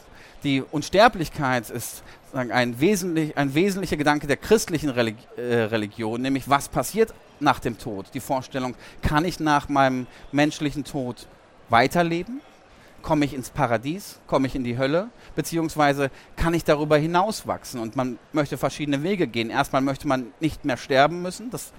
Die 0.44 0.62
Unsterblichkeit 0.62 1.70
ist 1.70 2.02
ein, 2.34 2.78
wesentlich, 2.80 3.36
ein 3.36 3.54
wesentlicher 3.54 3.96
Gedanke 3.96 4.26
der 4.26 4.36
christlichen 4.36 4.90
Religi 4.90 5.22
äh, 5.36 5.62
Religion, 5.64 6.20
nämlich 6.20 6.48
was 6.50 6.68
passiert 6.68 7.14
nach 7.40 7.60
dem 7.60 7.78
Tod. 7.78 8.06
Die 8.12 8.20
Vorstellung, 8.20 8.74
kann 9.02 9.24
ich 9.24 9.40
nach 9.40 9.68
meinem 9.68 10.06
menschlichen 10.32 10.84
Tod 10.84 11.26
weiterleben? 11.68 12.40
Komme 13.02 13.24
ich 13.24 13.34
ins 13.34 13.50
Paradies? 13.50 14.18
Komme 14.26 14.46
ich 14.46 14.54
in 14.54 14.64
die 14.64 14.78
Hölle? 14.78 15.08
Beziehungsweise 15.34 16.10
kann 16.36 16.54
ich 16.54 16.64
darüber 16.64 16.96
hinaus 16.96 17.46
wachsen? 17.46 17.80
Und 17.80 17.96
man 17.96 18.18
möchte 18.32 18.56
verschiedene 18.56 19.02
Wege 19.02 19.26
gehen. 19.26 19.50
Erstmal 19.50 19.82
möchte 19.82 20.08
man 20.08 20.32
nicht 20.40 20.64
mehr 20.64 20.76
sterben 20.76 21.20
müssen. 21.22 21.50
Das, 21.50 21.72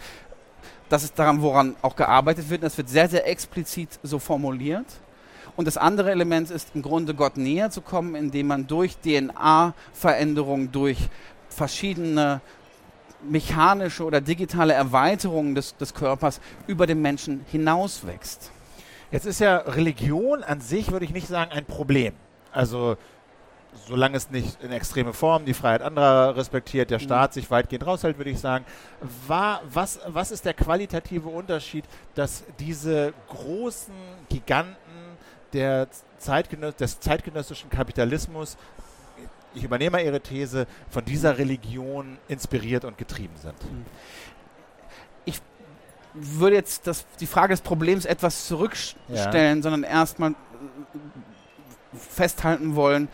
das 0.89 1.03
ist 1.03 1.17
daran, 1.17 1.41
woran 1.41 1.75
auch 1.81 1.95
gearbeitet 1.95 2.49
wird. 2.49 2.63
Das 2.63 2.77
wird 2.77 2.89
sehr, 2.89 3.09
sehr 3.09 3.27
explizit 3.27 3.99
so 4.03 4.19
formuliert. 4.19 4.85
Und 5.55 5.65
das 5.65 5.77
andere 5.77 6.11
Element 6.11 6.51
ist 6.51 6.69
im 6.75 6.81
Grunde 6.81 7.13
Gott 7.13 7.37
näher 7.37 7.69
zu 7.69 7.81
kommen, 7.81 8.15
indem 8.15 8.47
man 8.47 8.67
durch 8.67 8.97
DNA-Veränderung, 8.97 10.71
durch 10.71 10.97
verschiedene 11.49 12.41
mechanische 13.23 14.03
oder 14.03 14.21
digitale 14.21 14.73
Erweiterungen 14.73 15.55
des, 15.55 15.75
des 15.77 15.93
Körpers 15.93 16.41
über 16.67 16.85
den 16.85 17.01
Menschen 17.01 17.45
hinauswächst. 17.51 18.51
Jetzt 19.11 19.25
ist 19.25 19.39
ja 19.39 19.57
Religion 19.57 20.43
an 20.43 20.61
sich, 20.61 20.91
würde 20.91 21.05
ich 21.05 21.11
nicht 21.11 21.27
sagen, 21.27 21.51
ein 21.51 21.65
Problem. 21.65 22.13
Also 22.51 22.97
solange 23.88 24.17
es 24.17 24.29
nicht 24.29 24.62
in 24.63 24.72
extreme 24.72 25.13
Form 25.13 25.46
die 25.46 25.53
Freiheit 25.53 25.82
anderer 25.82 26.36
respektiert, 26.36 26.89
der 26.89 27.00
Staat 27.00 27.34
sich 27.34 27.51
weitgehend 27.51 27.86
raushält, 27.86 28.17
würde 28.17 28.29
ich 28.29 28.39
sagen. 28.39 28.65
War, 29.27 29.62
was, 29.72 30.00
was 30.08 30.32
ist 30.32 30.46
der 30.46 30.53
qualitative 30.53 31.29
Unterschied, 31.29 31.86
dass 32.15 32.44
diese 32.60 33.13
großen 33.29 33.94
Giganten 34.29 34.75
der 35.53 35.88
Zeitgenöss 36.17 36.75
des 36.75 37.00
zeitgenössischen 37.00 37.70
Kapitalismus 37.70 38.58
ich 39.55 39.63
übernehme 39.63 39.91
mal 39.91 40.03
Ihre 40.03 40.20
These, 40.20 40.67
von 40.89 41.05
dieser 41.05 41.38
Religion 41.38 42.17
inspiriert 42.27 42.86
und 42.86 42.98
getrieben 42.98 43.36
sind. 43.38 43.55
Mhm. 43.63 43.86
Ich 45.24 45.41
würde 46.13 46.55
jetzt 46.55 46.88
das, 46.88 47.05
die 47.20 47.25
Frage 47.25 47.53
des 47.53 47.62
Problems 47.62 48.05
etwas 48.05 48.48
zurückstellen, 48.48 49.58
ja. 49.58 49.63
sondern 49.63 49.84
erstmal 49.84 50.36
festhalten 51.98 52.75
wollen, 52.75 53.08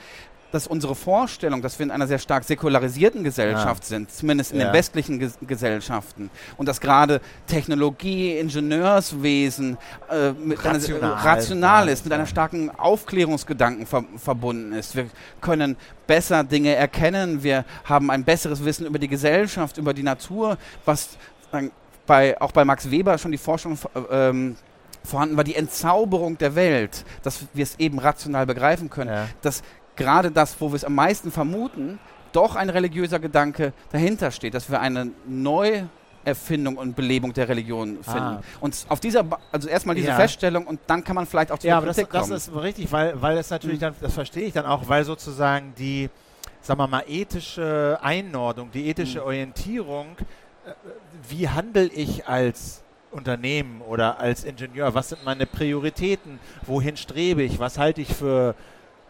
dass 0.51 0.67
unsere 0.67 0.95
Vorstellung, 0.95 1.61
dass 1.61 1.79
wir 1.79 1.85
in 1.85 1.91
einer 1.91 2.07
sehr 2.07 2.19
stark 2.19 2.43
säkularisierten 2.43 3.23
Gesellschaft 3.23 3.83
ja. 3.83 3.89
sind, 3.89 4.11
zumindest 4.11 4.51
in 4.51 4.59
ja. 4.59 4.67
den 4.67 4.73
westlichen 4.73 5.19
Ges 5.19 5.37
Gesellschaften, 5.41 6.29
und 6.57 6.67
dass 6.67 6.81
gerade 6.81 7.21
Technologie, 7.47 8.37
Ingenieurswesen 8.37 9.77
äh, 10.09 10.31
mit 10.31 10.63
rational, 10.63 11.03
einer, 11.03 11.21
äh, 11.21 11.27
rational 11.27 11.89
ist, 11.89 12.05
mit 12.05 12.13
einer 12.13 12.25
starken 12.25 12.69
Aufklärungsgedanken 12.69 13.85
ver 13.85 14.03
verbunden 14.17 14.73
ist. 14.73 14.95
Wir 14.95 15.09
können 15.39 15.77
besser 16.07 16.43
Dinge 16.43 16.75
erkennen, 16.75 17.43
wir 17.43 17.65
haben 17.85 18.09
ein 18.11 18.23
besseres 18.23 18.63
Wissen 18.65 18.85
über 18.85 18.99
die 18.99 19.07
Gesellschaft, 19.07 19.77
über 19.77 19.93
die 19.93 20.03
Natur, 20.03 20.57
was 20.85 21.09
bei, 22.05 22.39
auch 22.41 22.51
bei 22.51 22.65
Max 22.65 22.89
Weber 22.89 23.17
schon 23.17 23.31
die 23.31 23.37
Forschung 23.37 23.77
äh, 23.95 24.29
ähm, 24.29 24.55
vorhanden 25.03 25.37
war, 25.37 25.43
die 25.43 25.55
Entzauberung 25.55 26.37
der 26.37 26.55
Welt, 26.55 27.05
dass 27.23 27.45
wir 27.53 27.63
es 27.63 27.79
eben 27.79 27.99
rational 27.99 28.45
begreifen 28.45 28.89
können, 28.89 29.27
dass 29.41 29.63
gerade 29.95 30.31
das, 30.31 30.59
wo 30.59 30.69
wir 30.69 30.75
es 30.75 30.85
am 30.85 30.95
meisten 30.95 31.31
vermuten, 31.31 31.99
doch 32.31 32.55
ein 32.55 32.69
religiöser 32.69 33.19
Gedanke 33.19 33.73
dahinter 33.91 34.31
steht, 34.31 34.53
dass 34.53 34.69
wir 34.69 34.79
eine 34.79 35.11
Neuerfindung 35.25 36.77
und 36.77 36.95
Belebung 36.95 37.33
der 37.33 37.49
Religion 37.49 38.03
finden. 38.03 38.19
Ah. 38.19 38.41
Und 38.59 38.85
auf 38.89 38.99
dieser, 38.99 39.23
ba 39.23 39.39
also 39.51 39.67
erstmal 39.67 39.95
diese 39.95 40.09
ja. 40.09 40.15
Feststellung 40.15 40.65
und 40.65 40.79
dann 40.87 41.03
kann 41.03 41.15
man 41.15 41.25
vielleicht 41.25 41.51
auch 41.51 41.59
zu 41.59 41.67
ja, 41.67 41.77
aber 41.77 41.87
das, 41.87 41.97
das, 41.97 42.29
ist 42.29 42.55
richtig, 42.55 42.91
weil, 42.91 43.21
weil 43.21 43.37
es 43.37 43.49
natürlich 43.49 43.77
mhm. 43.77 43.81
dann, 43.81 43.95
das 43.99 44.13
verstehe 44.13 44.43
ich 44.43 44.53
dann 44.53 44.65
auch, 44.65 44.87
weil 44.87 45.03
sozusagen 45.03 45.73
die, 45.77 46.09
sagen 46.61 46.79
wir 46.79 46.87
mal, 46.87 47.03
ethische 47.07 47.99
Einordnung, 48.01 48.71
die 48.71 48.87
ethische 48.87 49.19
mhm. 49.19 49.25
Orientierung, 49.25 50.15
äh, 50.65 50.71
wie 51.27 51.49
handle 51.49 51.87
ich 51.87 52.27
als 52.27 52.81
Unternehmen 53.11 53.81
oder 53.81 54.19
als 54.19 54.45
Ingenieur, 54.45 54.93
was 54.93 55.09
sind 55.09 55.25
meine 55.25 55.45
Prioritäten, 55.45 56.39
wohin 56.65 56.95
strebe 56.95 57.43
ich, 57.43 57.59
was 57.59 57.77
halte 57.77 57.99
ich 57.99 58.13
für 58.13 58.55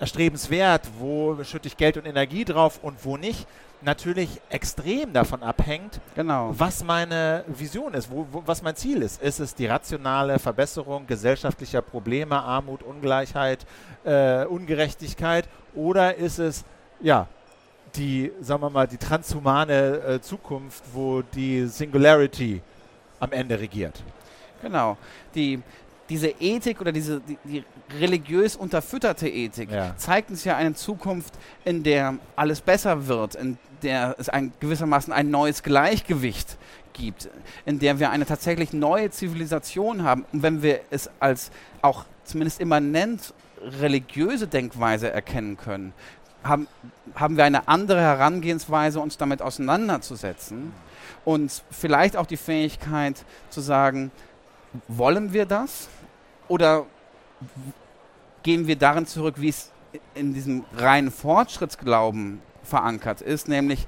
erstrebenswert, 0.01 0.89
wo 0.97 1.41
schütte 1.43 1.67
ich 1.67 1.77
Geld 1.77 1.95
und 1.95 2.05
Energie 2.05 2.43
drauf 2.43 2.79
und 2.81 3.05
wo 3.05 3.17
nicht, 3.17 3.47
natürlich 3.83 4.41
extrem 4.49 5.13
davon 5.13 5.43
abhängt, 5.43 6.01
genau. 6.15 6.53
was 6.57 6.83
meine 6.83 7.43
Vision 7.47 7.93
ist, 7.93 8.11
wo, 8.11 8.27
wo, 8.31 8.43
was 8.45 8.61
mein 8.61 8.75
Ziel 8.75 9.01
ist. 9.03 9.21
Ist 9.21 9.39
es 9.39 9.55
die 9.55 9.67
rationale 9.67 10.39
Verbesserung 10.39 11.05
gesellschaftlicher 11.07 11.81
Probleme, 11.81 12.41
Armut, 12.41 12.83
Ungleichheit, 12.83 13.65
äh, 14.03 14.45
Ungerechtigkeit 14.45 15.47
oder 15.75 16.15
ist 16.15 16.39
es, 16.39 16.65
ja, 16.99 17.27
die, 17.95 18.31
sagen 18.41 18.61
wir 18.63 18.69
mal, 18.69 18.87
die 18.87 18.97
transhumane 18.97 19.73
äh, 19.73 20.21
Zukunft, 20.21 20.83
wo 20.93 21.21
die 21.21 21.65
Singularity 21.67 22.61
am 23.19 23.31
Ende 23.31 23.59
regiert? 23.59 24.01
Genau. 24.61 24.97
Die, 25.35 25.61
diese 26.11 26.27
Ethik 26.41 26.81
oder 26.81 26.91
diese 26.91 27.21
die, 27.21 27.37
die 27.45 27.63
religiös 27.99 28.57
unterfütterte 28.57 29.29
Ethik 29.29 29.71
ja. 29.71 29.95
zeigt 29.95 30.29
uns 30.29 30.43
ja 30.43 30.57
eine 30.57 30.73
Zukunft, 30.73 31.33
in 31.63 31.83
der 31.83 32.15
alles 32.35 32.59
besser 32.59 33.07
wird, 33.07 33.35
in 33.35 33.57
der 33.81 34.15
es 34.19 34.27
ein, 34.27 34.51
gewissermaßen 34.59 35.13
ein 35.13 35.31
neues 35.31 35.63
Gleichgewicht 35.63 36.57
gibt, 36.91 37.29
in 37.65 37.79
der 37.79 37.99
wir 37.99 38.09
eine 38.09 38.25
tatsächlich 38.25 38.73
neue 38.73 39.09
Zivilisation 39.09 40.03
haben. 40.03 40.25
Und 40.33 40.43
wenn 40.43 40.61
wir 40.61 40.81
es 40.89 41.09
als 41.21 41.49
auch 41.81 42.03
zumindest 42.25 42.59
immanent 42.59 43.33
religiöse 43.79 44.47
Denkweise 44.47 45.09
erkennen 45.09 45.55
können, 45.55 45.93
haben, 46.43 46.67
haben 47.15 47.37
wir 47.37 47.45
eine 47.45 47.69
andere 47.69 48.01
Herangehensweise, 48.01 48.99
uns 48.99 49.17
damit 49.17 49.41
auseinanderzusetzen 49.41 50.73
und 51.23 51.63
vielleicht 51.71 52.17
auch 52.17 52.25
die 52.25 52.37
Fähigkeit 52.37 53.23
zu 53.49 53.61
sagen, 53.61 54.11
wollen 54.87 55.31
wir 55.31 55.45
das? 55.45 55.87
Oder 56.51 56.85
gehen 58.43 58.67
wir 58.67 58.75
darin 58.75 59.05
zurück, 59.05 59.35
wie 59.37 59.47
es 59.47 59.71
in 60.15 60.33
diesem 60.33 60.65
reinen 60.75 61.09
Fortschrittsglauben 61.09 62.41
verankert 62.61 63.21
ist, 63.21 63.47
nämlich 63.47 63.87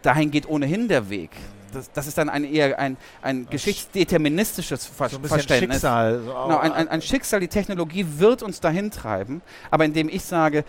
dahin 0.00 0.30
geht 0.30 0.48
ohnehin 0.48 0.88
der 0.88 1.10
Weg. 1.10 1.32
Das, 1.74 1.92
das 1.92 2.06
ist 2.06 2.16
dann 2.16 2.30
ein 2.30 2.44
eher 2.44 2.78
ein, 2.78 2.96
ein 3.20 3.46
geschichtsdeterministisches 3.50 4.86
Ver 4.86 5.10
so 5.10 5.18
ein 5.18 5.24
Verständnis. 5.24 5.76
Schicksal. 5.76 6.20
So 6.20 6.32
genau, 6.32 6.58
ein, 6.58 6.72
ein, 6.72 6.88
ein, 6.88 7.02
Schicksal, 7.02 7.40
die 7.40 7.48
Technologie 7.48 8.06
wird 8.16 8.42
uns 8.42 8.60
dahin 8.60 8.90
treiben, 8.90 9.42
aber 9.70 9.84
indem 9.84 10.08
ich 10.08 10.24
sage, 10.24 10.64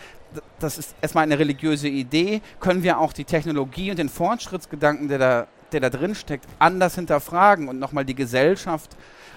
das 0.60 0.78
ist 0.78 0.94
erstmal 1.02 1.24
eine 1.24 1.40
religiöse 1.40 1.88
Idee, 1.88 2.42
können 2.60 2.84
wir 2.84 3.00
auch 3.00 3.14
die 3.14 3.24
Technologie 3.24 3.92
und 3.92 3.98
den 3.98 4.10
Fortschrittsgedanken, 4.10 5.08
der 5.08 5.20
da, 5.20 5.48
der 5.72 5.82
da 5.82 5.90
drin 5.90 6.16
steckt, 6.16 6.46
anders 6.60 6.96
hinterfragen 6.96 7.68
und 7.68 7.80
nochmal 7.80 8.06
die 8.06 8.16
Gesellschaft 8.16 8.96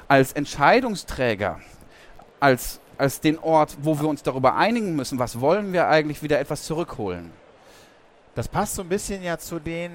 als 0.09 0.33
Entscheidungsträger, 0.33 1.61
als, 2.39 2.81
als 2.99 3.21
den 3.21 3.39
Ort, 3.39 3.77
wo 3.83 4.01
wir 4.01 4.09
uns 4.09 4.23
darüber 4.23 4.57
einigen 4.57 4.97
müssen, 4.97 5.19
was 5.19 5.41
wollen 5.41 5.73
wir 5.73 5.89
eigentlich, 5.89 6.23
wieder 6.23 6.39
etwas 6.39 6.65
zurückholen. 6.65 7.31
Das 8.35 8.49
passt 8.49 8.75
so 8.75 8.83
ein 8.83 8.89
bisschen 8.89 9.23
ja 9.23 9.39
zu 9.39 9.59
den 9.59 9.93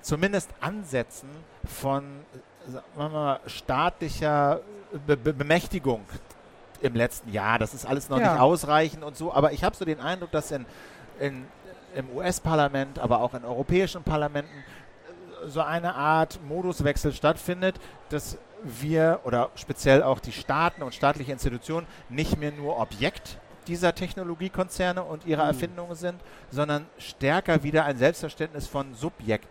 zumindest 0.00 0.50
Ansätzen 0.60 1.28
von 1.64 2.04
mal, 2.96 3.40
staatlicher 3.46 4.60
Be 5.06 5.16
Be 5.16 5.32
Bemächtigung 5.32 6.04
im 6.80 6.94
letzten 6.94 7.32
Jahr. 7.32 7.58
Das 7.58 7.74
ist 7.74 7.86
alles 7.86 8.08
noch 8.08 8.18
ja. 8.18 8.32
nicht 8.32 8.40
ausreichend 8.40 9.02
und 9.02 9.16
so, 9.16 9.32
aber 9.32 9.52
ich 9.52 9.64
habe 9.64 9.76
so 9.76 9.84
den 9.84 10.00
Eindruck, 10.00 10.30
dass 10.30 10.50
in, 10.50 10.64
in 11.20 11.46
im 11.96 12.14
US-Parlament, 12.14 12.98
aber 12.98 13.20
auch 13.20 13.34
in 13.34 13.44
europäischen 13.44 14.02
Parlamenten 14.02 14.64
so 15.44 15.60
eine 15.60 15.94
Art 15.94 16.40
Moduswechsel 16.46 17.12
stattfindet, 17.12 17.78
dass 18.08 18.38
wir 18.62 19.20
oder 19.24 19.50
speziell 19.54 20.02
auch 20.02 20.20
die 20.20 20.32
Staaten 20.32 20.82
und 20.82 20.94
staatliche 20.94 21.32
Institutionen 21.32 21.86
nicht 22.08 22.38
mehr 22.38 22.52
nur 22.52 22.78
Objekt 22.78 23.38
dieser 23.66 23.94
Technologiekonzerne 23.94 25.02
und 25.02 25.26
ihrer 25.26 25.44
mhm. 25.44 25.50
Erfindungen 25.50 25.94
sind, 25.96 26.20
sondern 26.50 26.86
stärker 26.98 27.62
wieder 27.62 27.84
ein 27.84 27.98
Selbstverständnis 27.98 28.66
von 28.66 28.94
Subjekt 28.94 29.48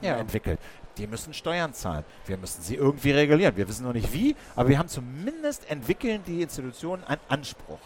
ja. 0.00 0.16
entwickelt. 0.16 0.58
Die 0.98 1.06
müssen 1.06 1.32
Steuern 1.32 1.72
zahlen. 1.72 2.04
Wir 2.26 2.36
müssen 2.36 2.62
sie 2.62 2.74
irgendwie 2.74 3.12
regulieren. 3.12 3.56
Wir 3.56 3.66
wissen 3.66 3.86
noch 3.86 3.94
nicht 3.94 4.12
wie, 4.12 4.36
aber 4.54 4.68
wir 4.68 4.78
haben 4.78 4.88
zumindest 4.88 5.70
entwickeln 5.70 6.22
die 6.26 6.42
Institutionen 6.42 7.02
einen 7.04 7.20
Anspruch. 7.28 7.78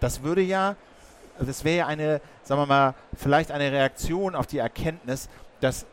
Das 0.00 0.22
würde 0.22 0.42
ja, 0.42 0.74
das 1.38 1.64
wäre 1.64 1.76
ja 1.76 1.86
eine, 1.86 2.20
sagen 2.42 2.60
wir 2.60 2.66
mal, 2.66 2.94
vielleicht 3.16 3.52
eine 3.52 3.70
Reaktion 3.70 4.34
auf 4.34 4.48
die 4.48 4.58
Erkenntnis, 4.58 5.28
dass 5.60 5.86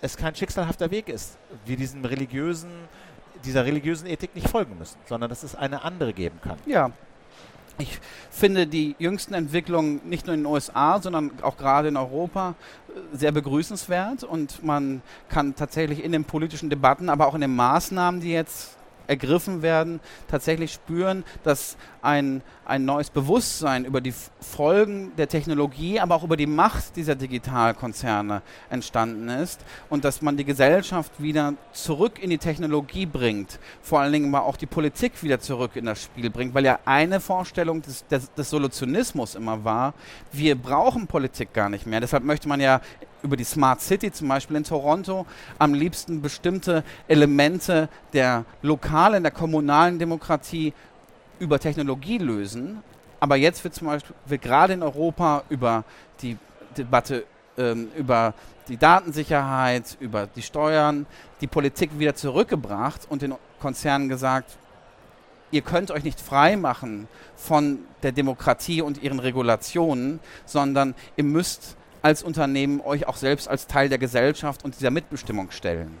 es 0.00 0.16
kein 0.16 0.34
schicksalhafter 0.34 0.90
Weg 0.90 1.08
ist, 1.08 1.38
wie 1.64 1.76
diesen 1.76 2.04
religiösen 2.04 2.70
dieser 3.44 3.64
religiösen 3.64 4.06
Ethik 4.06 4.34
nicht 4.34 4.48
folgen 4.48 4.78
müssen, 4.78 4.98
sondern 5.06 5.28
dass 5.28 5.42
es 5.42 5.54
eine 5.54 5.82
andere 5.82 6.12
geben 6.12 6.40
kann. 6.42 6.58
Ja. 6.66 6.90
Ich 7.76 7.98
finde 8.30 8.68
die 8.68 8.94
jüngsten 9.00 9.34
Entwicklungen 9.34 10.00
nicht 10.04 10.26
nur 10.26 10.34
in 10.34 10.42
den 10.42 10.46
USA, 10.46 11.02
sondern 11.02 11.32
auch 11.42 11.56
gerade 11.56 11.88
in 11.88 11.96
Europa 11.96 12.54
äh, 12.88 13.16
sehr 13.16 13.32
begrüßenswert 13.32 14.22
und 14.22 14.62
man 14.62 15.02
kann 15.28 15.56
tatsächlich 15.56 16.04
in 16.04 16.12
den 16.12 16.24
politischen 16.24 16.70
Debatten, 16.70 17.08
aber 17.08 17.26
auch 17.26 17.34
in 17.34 17.40
den 17.40 17.54
Maßnahmen, 17.56 18.20
die 18.20 18.30
jetzt 18.30 18.76
ergriffen 19.06 19.62
werden, 19.62 20.00
tatsächlich 20.28 20.72
spüren, 20.72 21.24
dass 21.42 21.76
ein, 22.02 22.42
ein 22.64 22.84
neues 22.84 23.10
Bewusstsein 23.10 23.84
über 23.84 24.00
die 24.00 24.14
Folgen 24.40 25.12
der 25.16 25.28
Technologie, 25.28 26.00
aber 26.00 26.14
auch 26.14 26.24
über 26.24 26.36
die 26.36 26.46
Macht 26.46 26.96
dieser 26.96 27.14
Digitalkonzerne 27.14 28.42
entstanden 28.70 29.28
ist 29.28 29.60
und 29.88 30.04
dass 30.04 30.22
man 30.22 30.36
die 30.36 30.44
Gesellschaft 30.44 31.12
wieder 31.18 31.54
zurück 31.72 32.22
in 32.22 32.30
die 32.30 32.38
Technologie 32.38 33.06
bringt, 33.06 33.58
vor 33.82 34.00
allen 34.00 34.12
Dingen 34.12 34.34
aber 34.34 34.44
auch 34.44 34.56
die 34.56 34.66
Politik 34.66 35.22
wieder 35.22 35.40
zurück 35.40 35.76
in 35.76 35.86
das 35.86 36.02
Spiel 36.02 36.30
bringt, 36.30 36.54
weil 36.54 36.64
ja 36.64 36.78
eine 36.84 37.20
Vorstellung 37.20 37.82
des, 37.82 38.06
des, 38.06 38.32
des 38.34 38.50
Solutionismus 38.50 39.34
immer 39.34 39.64
war, 39.64 39.94
wir 40.32 40.54
brauchen 40.54 41.06
Politik 41.06 41.52
gar 41.52 41.68
nicht 41.68 41.86
mehr. 41.86 42.00
Deshalb 42.00 42.24
möchte 42.24 42.48
man 42.48 42.60
ja 42.60 42.80
über 43.24 43.36
die 43.36 43.44
Smart 43.44 43.80
City 43.80 44.12
zum 44.12 44.28
Beispiel 44.28 44.56
in 44.56 44.64
Toronto 44.64 45.26
am 45.58 45.74
liebsten 45.74 46.22
bestimmte 46.22 46.84
Elemente 47.08 47.88
der 48.12 48.44
lokalen, 48.62 49.24
der 49.24 49.32
kommunalen 49.32 49.98
Demokratie 49.98 50.72
über 51.40 51.58
Technologie 51.58 52.18
lösen. 52.18 52.82
Aber 53.18 53.36
jetzt 53.36 53.64
wird 53.64 53.74
zum 53.74 53.88
Beispiel 53.88 54.14
wird 54.26 54.42
gerade 54.42 54.74
in 54.74 54.82
Europa 54.82 55.42
über 55.48 55.84
die 56.20 56.36
Debatte 56.76 57.24
ähm, 57.56 57.88
über 57.96 58.34
die 58.68 58.76
Datensicherheit, 58.76 59.96
über 60.00 60.26
die 60.26 60.42
Steuern, 60.42 61.06
die 61.40 61.46
Politik 61.46 61.98
wieder 61.98 62.14
zurückgebracht 62.14 63.02
und 63.08 63.22
den 63.22 63.34
Konzernen 63.60 64.08
gesagt, 64.08 64.56
ihr 65.50 65.62
könnt 65.62 65.90
euch 65.90 66.04
nicht 66.04 66.20
frei 66.20 66.56
machen 66.56 67.08
von 67.36 67.78
der 68.02 68.12
Demokratie 68.12 68.82
und 68.82 69.02
ihren 69.02 69.20
Regulationen, 69.20 70.20
sondern 70.46 70.94
ihr 71.16 71.24
müsst 71.24 71.76
als 72.04 72.22
Unternehmen 72.22 72.82
euch 72.82 73.08
auch 73.08 73.16
selbst 73.16 73.48
als 73.48 73.66
Teil 73.66 73.88
der 73.88 73.96
Gesellschaft 73.96 74.62
und 74.62 74.78
dieser 74.78 74.90
Mitbestimmung 74.90 75.50
stellen. 75.50 75.96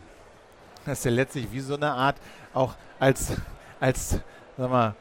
Das 0.84 0.98
ist 0.98 1.06
ja 1.06 1.10
letztlich 1.10 1.50
wie 1.50 1.60
so 1.60 1.76
eine 1.76 1.92
Art, 1.92 2.16
auch 2.52 2.74
als, 3.00 3.32
als 3.80 4.18
sag 4.58 4.70
mal, 4.70 4.94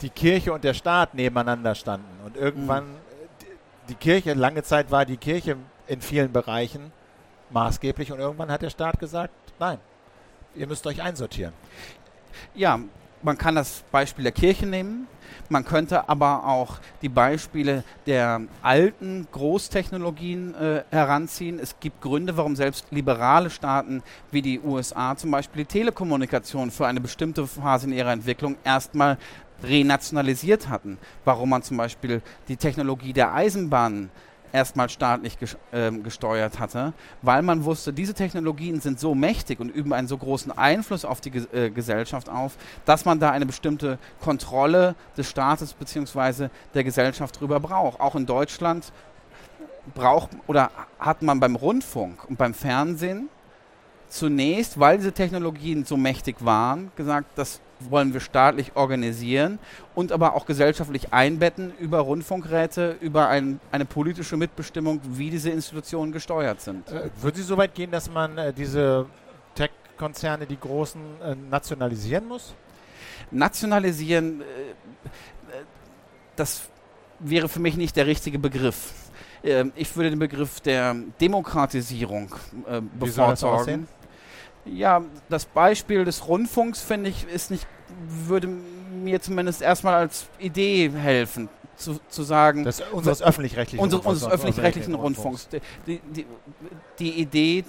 die 0.00 0.08
Kirche 0.08 0.54
und 0.54 0.64
der 0.64 0.72
Staat 0.72 1.12
nebeneinander 1.12 1.74
standen 1.74 2.24
und 2.24 2.38
irgendwann 2.38 2.84
mhm. 2.84 2.96
die 3.90 3.94
Kirche, 3.94 4.32
lange 4.32 4.62
Zeit 4.62 4.90
war 4.90 5.04
die 5.04 5.18
Kirche 5.18 5.58
in 5.86 6.00
vielen 6.00 6.32
Bereichen 6.32 6.90
maßgeblich 7.50 8.12
und 8.12 8.18
irgendwann 8.18 8.50
hat 8.50 8.62
der 8.62 8.70
Staat 8.70 8.98
gesagt, 8.98 9.34
nein, 9.58 9.78
ihr 10.54 10.66
müsst 10.68 10.86
euch 10.86 11.02
einsortieren. 11.02 11.52
Ja, 12.54 12.80
man 13.22 13.38
kann 13.38 13.54
das 13.54 13.84
Beispiel 13.90 14.24
der 14.24 14.32
Kirche 14.32 14.66
nehmen. 14.66 15.06
Man 15.48 15.64
könnte 15.64 16.08
aber 16.08 16.46
auch 16.46 16.78
die 17.02 17.08
Beispiele 17.08 17.84
der 18.06 18.42
alten 18.62 19.26
Großtechnologien 19.32 20.54
äh, 20.54 20.82
heranziehen. 20.90 21.58
Es 21.58 21.78
gibt 21.78 22.00
Gründe, 22.00 22.36
warum 22.36 22.56
selbst 22.56 22.86
liberale 22.90 23.50
Staaten 23.50 24.02
wie 24.30 24.42
die 24.42 24.60
USA 24.60 25.16
zum 25.16 25.30
Beispiel 25.30 25.64
die 25.64 25.68
Telekommunikation 25.68 26.70
für 26.70 26.86
eine 26.86 27.00
bestimmte 27.00 27.46
Phase 27.46 27.86
in 27.86 27.92
ihrer 27.92 28.12
Entwicklung 28.12 28.56
erstmal 28.64 29.18
renationalisiert 29.62 30.68
hatten. 30.68 30.98
Warum 31.24 31.50
man 31.50 31.62
zum 31.62 31.76
Beispiel 31.76 32.22
die 32.48 32.56
Technologie 32.56 33.12
der 33.12 33.34
Eisenbahn 33.34 34.10
erstmal 34.52 34.88
staatlich 34.88 35.36
ähm, 35.72 36.02
gesteuert 36.02 36.58
hatte, 36.58 36.92
weil 37.22 37.42
man 37.42 37.64
wusste, 37.64 37.92
diese 37.92 38.14
Technologien 38.14 38.80
sind 38.80 39.00
so 39.00 39.14
mächtig 39.14 39.60
und 39.60 39.68
üben 39.70 39.92
einen 39.92 40.08
so 40.08 40.18
großen 40.18 40.52
Einfluss 40.52 41.04
auf 41.04 41.20
die 41.20 41.30
äh, 41.30 41.70
Gesellschaft 41.70 42.28
auf, 42.28 42.56
dass 42.84 43.04
man 43.04 43.18
da 43.18 43.30
eine 43.30 43.46
bestimmte 43.46 43.98
Kontrolle 44.20 44.94
des 45.16 45.28
Staates 45.28 45.72
bzw. 45.72 46.48
der 46.74 46.84
Gesellschaft 46.84 47.40
drüber 47.40 47.60
braucht. 47.60 48.00
Auch 48.00 48.14
in 48.14 48.26
Deutschland 48.26 48.92
braucht 49.94 50.30
oder 50.46 50.70
hat 50.98 51.22
man 51.22 51.40
beim 51.40 51.56
Rundfunk 51.56 52.28
und 52.28 52.36
beim 52.38 52.54
Fernsehen 52.54 53.28
zunächst, 54.08 54.78
weil 54.78 54.98
diese 54.98 55.12
Technologien 55.12 55.84
so 55.84 55.96
mächtig 55.96 56.36
waren, 56.44 56.92
gesagt, 56.96 57.26
das 57.36 57.60
wollen 57.90 58.12
wir 58.12 58.20
staatlich 58.20 58.76
organisieren 58.76 59.58
und 59.94 60.12
aber 60.12 60.34
auch 60.34 60.46
gesellschaftlich 60.46 61.12
einbetten 61.12 61.72
über 61.78 62.00
Rundfunkräte, 62.00 62.96
über 63.00 63.28
ein, 63.28 63.60
eine 63.70 63.84
politische 63.84 64.36
Mitbestimmung, 64.36 65.00
wie 65.04 65.30
diese 65.30 65.50
Institutionen 65.50 66.12
gesteuert 66.12 66.60
sind. 66.60 66.90
Äh, 66.90 67.10
würden 67.20 67.36
Sie 67.36 67.42
so 67.42 67.56
weit 67.56 67.74
gehen, 67.74 67.90
dass 67.90 68.10
man 68.10 68.38
äh, 68.38 68.52
diese 68.52 69.06
Tech-Konzerne, 69.54 70.46
die 70.46 70.58
großen, 70.58 71.00
äh, 71.24 71.34
nationalisieren 71.50 72.26
muss? 72.26 72.54
Nationalisieren, 73.30 74.40
äh, 74.40 74.44
das 76.36 76.62
wäre 77.18 77.48
für 77.48 77.60
mich 77.60 77.76
nicht 77.76 77.96
der 77.96 78.06
richtige 78.06 78.38
Begriff. 78.38 78.92
Ähm, 79.44 79.72
ich 79.74 79.94
würde 79.96 80.10
den 80.10 80.18
Begriff 80.18 80.60
der 80.60 80.94
Demokratisierung 81.20 82.34
äh, 82.66 82.80
bevorzugen. 82.80 83.88
Ja, 84.64 85.02
das 85.28 85.44
Beispiel 85.44 86.04
des 86.04 86.28
Rundfunks, 86.28 86.80
finde 86.80 87.10
ich, 87.10 87.26
ist 87.28 87.50
nicht, 87.50 87.66
würde 88.26 88.48
mir 88.48 89.20
zumindest 89.20 89.62
erstmal 89.62 89.94
als 89.94 90.26
Idee 90.38 90.90
helfen. 90.90 91.48
Zu, 91.74 91.98
zu 92.08 92.22
sagen. 92.22 92.64
Das 92.64 92.80
unseres 92.92 93.22
öffentlich-rechtlichen 93.22 93.82
unser, 93.82 94.06
Unseres 94.06 94.32
öffentlich-rechtlichen 94.32 94.94
Rundfunks. 94.94 95.48
Die, 95.86 96.00
die, 96.14 96.26
die 96.98 97.20
Idee, 97.20 97.64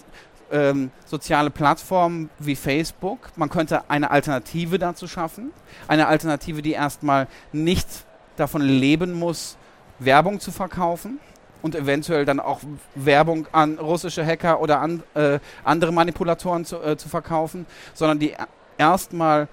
ähm, 0.51 0.91
soziale 1.05 1.49
Plattformen 1.49 2.29
wie 2.37 2.55
Facebook, 2.55 3.31
man 3.37 3.49
könnte 3.49 3.89
eine 3.89 4.11
Alternative 4.11 4.77
dazu 4.77 5.07
schaffen. 5.07 5.51
Eine 5.87 6.07
Alternative, 6.07 6.61
die 6.61 6.73
erstmal 6.73 7.27
nicht 7.53 7.87
davon 8.35 8.61
leben 8.61 9.13
muss, 9.13 9.57
Werbung 9.99 10.39
zu 10.39 10.51
verkaufen 10.51 11.19
und 11.63 11.73
eventuell 11.73 12.25
dann 12.25 12.39
auch 12.39 12.59
Werbung 12.93 13.47
an 13.51 13.79
russische 13.79 14.23
Hacker 14.23 14.61
oder 14.61 14.79
an, 14.79 15.01
äh, 15.15 15.39
andere 15.63 15.91
Manipulatoren 15.91 16.65
zu, 16.65 16.79
äh, 16.83 16.97
zu 16.97 17.09
verkaufen, 17.09 17.65
sondern 17.95 18.19
die 18.19 18.35
erstmal 18.77 19.47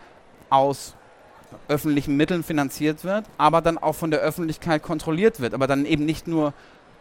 aus 0.51 0.95
öffentlichen 1.69 2.17
Mitteln 2.17 2.43
finanziert 2.43 3.05
wird, 3.05 3.25
aber 3.39 3.63
dann 3.63 3.79
auch 3.79 3.95
von 3.95 4.11
der 4.11 4.21
Öffentlichkeit 4.21 4.83
kontrolliert 4.83 5.41
wird, 5.41 5.55
aber 5.55 5.67
dann 5.67 5.87
eben 5.87 6.05
nicht 6.05 6.27
nur 6.27 6.53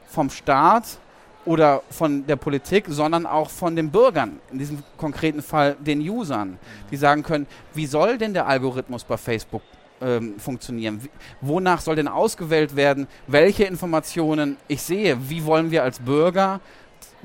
vom 0.08 0.30
Staat 0.30 1.00
oder 1.46 1.82
von 1.90 2.28
der 2.28 2.36
Politik, 2.36 2.86
sondern 2.88 3.26
auch 3.26 3.50
von 3.50 3.76
den 3.76 3.92
Bürgern, 3.92 4.40
in 4.52 4.60
diesem 4.60 4.84
konkreten 4.98 5.42
Fall 5.42 5.76
den 5.80 6.00
Usern, 6.02 6.60
die 6.92 6.98
sagen 6.98 7.24
können, 7.24 7.48
wie 7.74 7.86
soll 7.86 8.18
denn 8.18 8.34
der 8.34 8.48
Algorithmus 8.48 9.04
bei 9.04 9.18
Facebook 9.18 9.62
ähm, 10.02 10.40
funktionieren? 10.40 11.04
Wie, 11.04 11.10
wonach 11.42 11.82
soll 11.82 11.96
denn 11.96 12.08
ausgewählt 12.08 12.76
werden, 12.76 13.08
welche 13.28 13.64
Informationen 13.66 14.58
ich 14.68 14.82
sehe? 14.82 15.30
Wie 15.30 15.46
wollen 15.46 15.72
wir 15.72 15.84
als 15.84 16.00
Bürger 16.00 16.60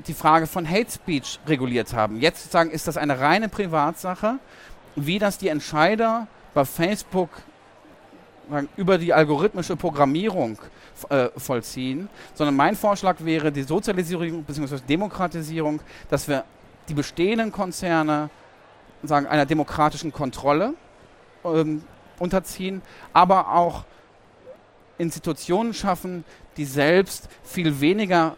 die 0.07 0.13
Frage 0.13 0.47
von 0.47 0.69
Hate 0.69 0.91
Speech 0.91 1.39
reguliert 1.47 1.93
haben? 1.93 2.19
Jetzt 2.19 2.43
sozusagen 2.43 2.71
ist 2.71 2.87
das 2.87 2.97
eine 2.97 3.19
reine 3.19 3.49
Privatsache, 3.49 4.39
wie 4.95 5.19
das 5.19 5.37
die 5.37 5.49
Entscheider 5.49 6.27
bei 6.53 6.65
Facebook 6.65 7.29
über 8.77 8.97
die 8.97 9.13
algorithmische 9.13 9.75
Programmierung 9.75 10.57
äh, 11.09 11.29
vollziehen, 11.35 12.09
sondern 12.33 12.55
mein 12.55 12.75
Vorschlag 12.75 13.17
wäre 13.19 13.51
die 13.51 13.63
Sozialisierung 13.63 14.43
bzw. 14.43 14.79
Demokratisierung, 14.87 15.79
dass 16.09 16.27
wir 16.27 16.43
die 16.87 16.93
bestehenden 16.93 17.51
Konzerne 17.51 18.29
sagen, 19.03 19.27
einer 19.27 19.45
demokratischen 19.45 20.11
Kontrolle 20.11 20.73
ähm, 21.43 21.83
unterziehen, 22.19 22.81
aber 23.13 23.53
auch 23.53 23.83
Institutionen 24.97 25.73
schaffen, 25.73 26.23
die 26.57 26.65
selbst 26.65 27.27
viel 27.43 27.81
weniger 27.81 28.37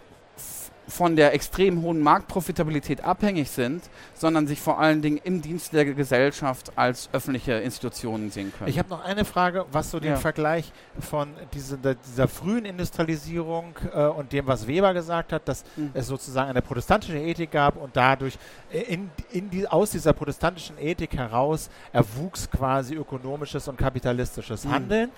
von 0.88 1.16
der 1.16 1.34
extrem 1.34 1.82
hohen 1.82 2.00
Marktprofitabilität 2.00 3.04
abhängig 3.04 3.50
sind, 3.50 3.84
sondern 4.14 4.48
sich 4.48 4.62
vor 4.62 4.80
allen 4.80 5.02
Dingen 5.02 5.20
im 5.24 5.42
Dienst 5.42 5.74
der 5.74 5.86
Gesellschaft 5.86 6.72
als 6.78 7.10
öffentliche 7.12 7.54
Institutionen 7.54 8.30
sehen 8.32 8.54
können. 8.58 8.70
Ich 8.70 8.80
habe 8.80 8.90
noch 8.90 9.04
eine 9.04 9.26
Frage, 9.26 9.66
was 9.72 9.92
so 9.92 10.00
den 10.00 10.12
ja. 10.12 10.16
Vergleich 10.16 10.72
von 11.00 11.30
diese, 11.54 11.78
dieser 11.78 12.28
frühen 12.28 12.66
Industrialisierung 12.66 13.76
äh, 13.94 14.06
und 14.06 14.32
dem, 14.32 14.48
was 14.48 14.68
Weber 14.68 14.94
gesagt 14.94 15.34
hat, 15.34 15.48
dass 15.48 15.64
mhm. 15.76 15.92
es 15.94 16.08
sozusagen 16.08 16.50
eine 16.50 16.62
protestantische 16.62 17.18
Ethik 17.18 17.52
gab 17.52 17.76
und 17.76 17.96
dadurch 17.96 18.38
in, 18.72 19.10
in 19.32 19.50
die, 19.50 19.68
aus 19.68 19.92
dieser 19.92 20.14
protestantischen 20.14 20.78
Ethik 20.80 21.16
heraus 21.16 21.70
erwuchs 21.92 22.50
quasi 22.50 22.96
ökonomisches 22.96 23.68
und 23.68 23.78
kapitalistisches 23.78 24.64
mhm. 24.66 24.72
Handeln. 24.72 25.12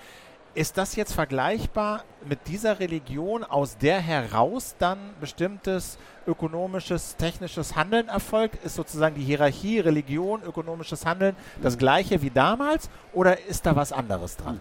Ist 0.52 0.78
das 0.78 0.96
jetzt 0.96 1.12
vergleichbar 1.12 2.02
mit 2.28 2.48
dieser 2.48 2.80
Religion, 2.80 3.44
aus 3.44 3.78
der 3.78 4.00
heraus 4.00 4.74
dann 4.80 4.98
bestimmtes 5.20 5.96
ökonomisches, 6.26 7.14
technisches 7.14 7.76
Handeln 7.76 8.08
erfolgt? 8.08 8.64
Ist 8.64 8.74
sozusagen 8.74 9.14
die 9.14 9.22
Hierarchie 9.22 9.78
Religion, 9.78 10.42
ökonomisches 10.42 11.06
Handeln 11.06 11.36
das 11.62 11.78
gleiche 11.78 12.20
wie 12.22 12.30
damals 12.30 12.90
oder 13.12 13.46
ist 13.46 13.64
da 13.64 13.76
was 13.76 13.92
anderes 13.92 14.36
dran? 14.36 14.60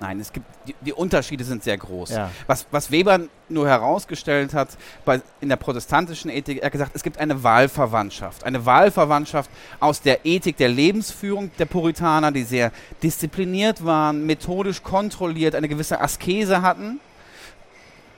Nein, 0.00 0.18
es 0.18 0.32
gibt 0.32 0.46
die, 0.66 0.74
die 0.80 0.92
Unterschiede 0.94 1.44
sind 1.44 1.62
sehr 1.62 1.76
groß. 1.76 2.10
Ja. 2.10 2.30
Was, 2.46 2.66
was 2.70 2.90
Weber 2.90 3.20
nur 3.50 3.68
herausgestellt 3.68 4.54
hat 4.54 4.70
bei, 5.04 5.20
in 5.42 5.50
der 5.50 5.56
protestantischen 5.56 6.30
Ethik, 6.30 6.58
er 6.58 6.66
hat 6.66 6.72
gesagt, 6.72 6.92
es 6.94 7.02
gibt 7.02 7.18
eine 7.18 7.42
Wahlverwandtschaft. 7.42 8.44
Eine 8.44 8.64
Wahlverwandtschaft 8.64 9.50
aus 9.78 10.00
der 10.00 10.24
Ethik 10.24 10.56
der 10.56 10.70
Lebensführung 10.70 11.50
der 11.58 11.66
Puritaner, 11.66 12.32
die 12.32 12.44
sehr 12.44 12.72
diszipliniert 13.02 13.84
waren, 13.84 14.24
methodisch 14.24 14.82
kontrolliert, 14.82 15.54
eine 15.54 15.68
gewisse 15.68 16.00
Askese 16.00 16.62
hatten. 16.62 16.98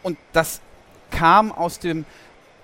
Und 0.05 0.19
das 0.33 0.61
kam 1.11 1.51
aus 1.51 1.81
dem 1.81 2.05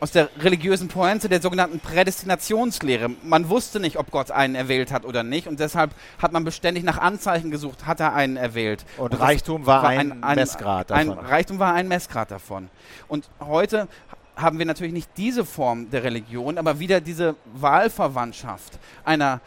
aus 0.00 0.10
der 0.12 0.28
religiösen 0.40 0.88
Pointe 0.88 1.28
der 1.28 1.42
sogenannten 1.42 1.80
Prädestinationslehre. 1.80 3.10
Man 3.22 3.48
wusste 3.48 3.80
nicht, 3.80 3.96
ob 3.98 4.10
Gott 4.10 4.30
einen 4.30 4.54
erwählt 4.54 4.92
hat 4.92 5.04
oder 5.04 5.22
nicht 5.22 5.46
und 5.46 5.60
deshalb 5.60 5.90
hat 6.20 6.32
man 6.32 6.44
beständig 6.44 6.84
nach 6.84 6.98
Anzeichen 6.98 7.50
gesucht, 7.50 7.86
hat 7.86 8.00
er 8.00 8.14
einen 8.14 8.36
erwählt. 8.36 8.84
Und, 8.96 9.12
und 9.12 9.20
Reichtum 9.20 9.66
war, 9.66 9.82
war 9.82 9.90
ein, 9.90 10.22
ein, 10.22 10.36
Messgrad 10.36 10.90
davon. 10.90 11.10
Ein 11.10 11.18
Reichtum 11.18 11.58
war 11.58 11.74
ein 11.74 11.88
Messgrad 11.88 12.30
davon. 12.30 12.70
Und 13.08 13.28
heute 13.40 13.88
haben 14.36 14.58
wir 14.58 14.66
natürlich 14.66 14.92
nicht 14.92 15.10
diese 15.16 15.44
Form 15.44 15.90
der 15.90 16.04
Religion, 16.04 16.58
aber 16.58 16.78
wieder 16.78 17.00
diese 17.00 17.34
Wahlverwandtschaft 17.54 18.78
einer 19.04 19.40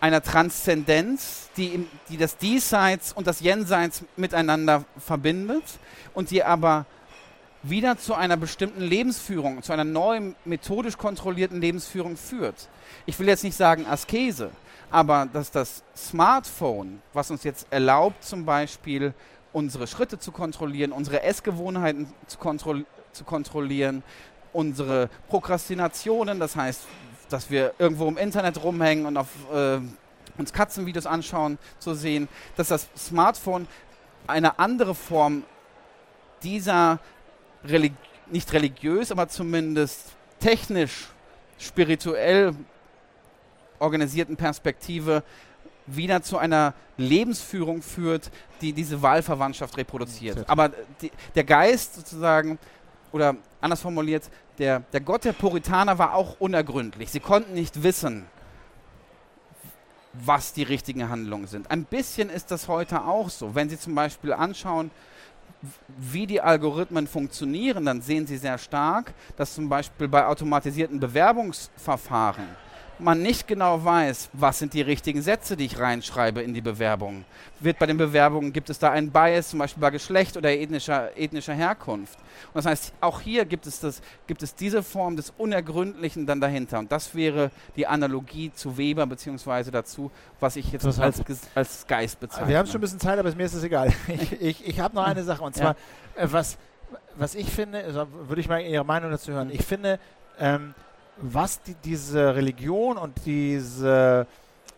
einer 0.00 0.22
Transzendenz, 0.22 1.50
die, 1.56 1.86
die 2.08 2.16
das 2.16 2.36
Diesseits 2.36 3.12
und 3.12 3.26
das 3.26 3.40
Jenseits 3.40 4.04
miteinander 4.16 4.84
verbindet 4.96 5.64
und 6.14 6.30
die 6.30 6.44
aber 6.44 6.86
wieder 7.62 7.98
zu 7.98 8.14
einer 8.14 8.36
bestimmten 8.36 8.82
Lebensführung, 8.82 9.62
zu 9.62 9.72
einer 9.72 9.84
neuen 9.84 10.34
methodisch 10.44 10.96
kontrollierten 10.96 11.60
Lebensführung 11.60 12.16
führt. 12.16 12.68
Ich 13.06 13.18
will 13.18 13.28
jetzt 13.28 13.44
nicht 13.44 13.56
sagen 13.56 13.86
Askese, 13.86 14.50
aber 14.90 15.26
dass 15.32 15.50
das 15.50 15.82
Smartphone, 15.96 17.02
was 17.12 17.30
uns 17.30 17.44
jetzt 17.44 17.66
erlaubt, 17.70 18.24
zum 18.24 18.44
Beispiel 18.44 19.12
unsere 19.52 19.86
Schritte 19.86 20.18
zu 20.18 20.32
kontrollieren, 20.32 20.92
unsere 20.92 21.22
Essgewohnheiten 21.22 22.12
zu, 22.26 22.38
kontro 22.38 22.76
zu 23.12 23.24
kontrollieren, 23.24 24.02
unsere 24.52 25.08
Prokrastinationen, 25.28 26.38
das 26.38 26.54
heißt, 26.56 26.82
dass 27.28 27.50
wir 27.50 27.74
irgendwo 27.78 28.06
im 28.08 28.16
Internet 28.16 28.62
rumhängen 28.62 29.06
und 29.06 29.16
auf, 29.16 29.28
äh, 29.52 29.80
uns 30.38 30.52
Katzenvideos 30.52 31.06
anschauen, 31.06 31.58
zu 31.78 31.94
sehen, 31.94 32.28
dass 32.56 32.68
das 32.68 32.88
Smartphone 32.96 33.66
eine 34.26 34.58
andere 34.58 34.94
Form 34.94 35.42
dieser 36.42 37.00
religi 37.68 37.96
nicht 38.30 38.52
religiös, 38.52 39.10
aber 39.10 39.28
zumindest 39.28 40.12
technisch, 40.38 41.08
spirituell 41.58 42.54
organisierten 43.78 44.36
Perspektive 44.36 45.22
wieder 45.86 46.22
zu 46.22 46.36
einer 46.38 46.74
Lebensführung 46.96 47.80
führt, 47.80 48.30
die 48.60 48.72
diese 48.72 49.00
Wahlverwandtschaft 49.00 49.76
reproduziert. 49.76 50.48
Aber 50.48 50.70
die, 51.00 51.10
der 51.34 51.44
Geist 51.44 51.94
sozusagen, 51.94 52.58
oder 53.12 53.36
anders 53.60 53.80
formuliert, 53.80 54.24
der, 54.58 54.80
der 54.92 55.00
Gott 55.00 55.24
der 55.24 55.32
Puritaner 55.32 55.98
war 55.98 56.14
auch 56.14 56.36
unergründlich. 56.40 57.10
Sie 57.10 57.20
konnten 57.20 57.54
nicht 57.54 57.82
wissen, 57.82 58.26
was 60.12 60.52
die 60.52 60.64
richtigen 60.64 61.08
Handlungen 61.08 61.46
sind. 61.46 61.70
Ein 61.70 61.84
bisschen 61.84 62.28
ist 62.28 62.50
das 62.50 62.68
heute 62.68 63.04
auch 63.04 63.30
so. 63.30 63.54
Wenn 63.54 63.70
Sie 63.70 63.78
zum 63.78 63.94
Beispiel 63.94 64.32
anschauen, 64.32 64.90
wie 65.96 66.26
die 66.26 66.40
Algorithmen 66.40 67.06
funktionieren, 67.06 67.84
dann 67.84 68.00
sehen 68.00 68.26
Sie 68.26 68.36
sehr 68.36 68.58
stark, 68.58 69.12
dass 69.36 69.54
zum 69.54 69.68
Beispiel 69.68 70.08
bei 70.08 70.26
automatisierten 70.26 71.00
Bewerbungsverfahren 71.00 72.46
man 73.00 73.22
nicht 73.22 73.46
genau 73.46 73.84
weiß, 73.84 74.30
was 74.32 74.58
sind 74.58 74.74
die 74.74 74.82
richtigen 74.82 75.22
Sätze, 75.22 75.56
die 75.56 75.66
ich 75.66 75.78
reinschreibe 75.78 76.42
in 76.42 76.54
die 76.54 76.60
Bewerbung. 76.60 77.24
Wird 77.60 77.78
bei 77.78 77.86
den 77.86 77.96
Bewerbungen, 77.96 78.52
gibt 78.52 78.70
es 78.70 78.78
da 78.78 78.90
einen 78.90 79.10
Bias, 79.10 79.50
zum 79.50 79.58
Beispiel 79.58 79.80
bei 79.80 79.90
Geschlecht 79.90 80.36
oder 80.36 80.50
ethnischer, 80.50 81.16
ethnischer 81.16 81.54
Herkunft. 81.54 82.18
Und 82.18 82.56
das 82.56 82.66
heißt, 82.66 82.92
auch 83.00 83.20
hier 83.20 83.44
gibt 83.44 83.66
es, 83.66 83.80
das, 83.80 84.00
gibt 84.26 84.42
es 84.42 84.54
diese 84.54 84.82
Form 84.82 85.16
des 85.16 85.32
Unergründlichen 85.36 86.26
dann 86.26 86.40
dahinter. 86.40 86.78
Und 86.78 86.92
das 86.92 87.14
wäre 87.14 87.50
die 87.76 87.86
Analogie 87.86 88.52
zu 88.52 88.76
Weber, 88.76 89.06
beziehungsweise 89.06 89.70
dazu, 89.70 90.10
was 90.40 90.56
ich 90.56 90.72
jetzt 90.72 90.86
als, 90.86 91.22
als 91.54 91.86
Geist 91.86 92.20
bezeichne. 92.20 92.48
Wir 92.48 92.58
haben 92.58 92.66
schon 92.66 92.78
ein 92.78 92.82
bisschen 92.82 93.00
Zeit, 93.00 93.18
aber 93.18 93.34
mir 93.34 93.44
ist 93.44 93.54
es 93.54 93.62
egal. 93.62 93.92
Ich, 94.08 94.40
ich, 94.40 94.66
ich 94.66 94.80
habe 94.80 94.94
noch 94.94 95.04
eine 95.04 95.22
Sache, 95.22 95.42
und 95.44 95.54
zwar, 95.54 95.76
ja. 96.16 96.22
äh, 96.22 96.32
was, 96.32 96.56
was 97.16 97.34
ich 97.34 97.48
finde, 97.48 97.84
also 97.84 98.06
würde 98.26 98.40
ich 98.40 98.48
mal 98.48 98.60
Ihre 98.60 98.84
Meinung 98.84 99.10
dazu 99.10 99.32
hören. 99.32 99.50
Ich 99.50 99.64
finde, 99.64 100.00
ähm, 100.38 100.74
was 101.20 101.62
die, 101.62 101.74
diese 101.84 102.34
Religion 102.34 102.96
und 102.96 103.14
diese 103.24 104.26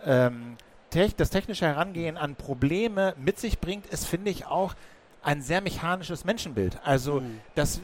ähm, 0.05 0.57
te 0.91 1.09
das 1.17 1.31
technische 1.31 1.67
Herangehen 1.67 2.17
an 2.17 2.35
Probleme 2.35 3.15
mit 3.19 3.39
sich 3.39 3.59
bringt, 3.59 3.87
ist, 3.87 4.07
finde 4.07 4.31
ich, 4.31 4.47
auch 4.47 4.75
ein 5.23 5.43
sehr 5.43 5.61
mechanisches 5.61 6.25
Menschenbild. 6.25 6.79
Also, 6.85 7.21
mhm. 7.21 7.41
dass 7.55 7.81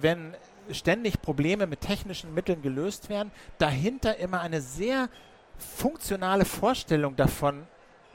wenn 0.00 0.34
ständig 0.70 1.22
Probleme 1.22 1.66
mit 1.66 1.80
technischen 1.80 2.34
Mitteln 2.34 2.62
gelöst 2.62 3.08
werden, 3.08 3.30
dahinter 3.58 4.16
immer 4.18 4.40
eine 4.40 4.60
sehr 4.60 5.08
funktionale 5.56 6.44
Vorstellung 6.44 7.16
davon 7.16 7.66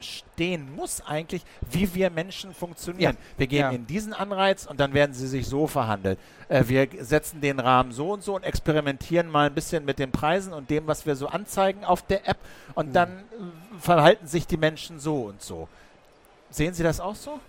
stehen 0.04 0.74
muss 0.74 1.00
eigentlich, 1.00 1.42
wie 1.70 1.94
wir 1.94 2.10
Menschen 2.10 2.54
funktionieren. 2.54 3.16
Ja. 3.16 3.38
Wir 3.38 3.46
geben 3.46 3.62
ja. 3.62 3.72
ihnen 3.72 3.86
diesen 3.86 4.12
Anreiz 4.12 4.66
und 4.66 4.80
dann 4.80 4.94
werden 4.94 5.14
sie 5.14 5.26
sich 5.26 5.46
so 5.46 5.66
verhandeln. 5.66 6.16
Äh, 6.48 6.64
wir 6.66 6.88
setzen 7.00 7.40
den 7.40 7.60
Rahmen 7.60 7.92
so 7.92 8.12
und 8.12 8.22
so 8.22 8.36
und 8.36 8.44
experimentieren 8.44 9.28
mal 9.28 9.46
ein 9.46 9.54
bisschen 9.54 9.84
mit 9.84 9.98
den 9.98 10.12
Preisen 10.12 10.52
und 10.52 10.70
dem, 10.70 10.86
was 10.86 11.06
wir 11.06 11.16
so 11.16 11.28
anzeigen 11.28 11.84
auf 11.84 12.02
der 12.02 12.28
App 12.28 12.38
und 12.74 12.88
mhm. 12.88 12.92
dann 12.92 13.10
äh, 13.10 13.78
verhalten 13.80 14.26
sich 14.26 14.46
die 14.46 14.56
Menschen 14.56 14.98
so 14.98 15.22
und 15.22 15.42
so. 15.42 15.68
Sehen 16.50 16.74
Sie 16.74 16.82
das 16.82 17.00
auch 17.00 17.16
so? 17.16 17.40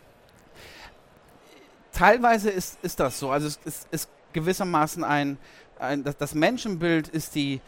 Teilweise 1.92 2.50
ist, 2.50 2.78
ist 2.82 3.00
das 3.00 3.20
so. 3.20 3.30
Also 3.30 3.48
es 3.48 3.60
ist, 3.64 3.88
ist 3.92 4.10
gewissermaßen 4.34 5.04
ein, 5.04 5.38
ein 5.80 6.04
das, 6.04 6.18
das 6.18 6.34
Menschenbild 6.34 7.08
ist 7.08 7.36
die, 7.36 7.62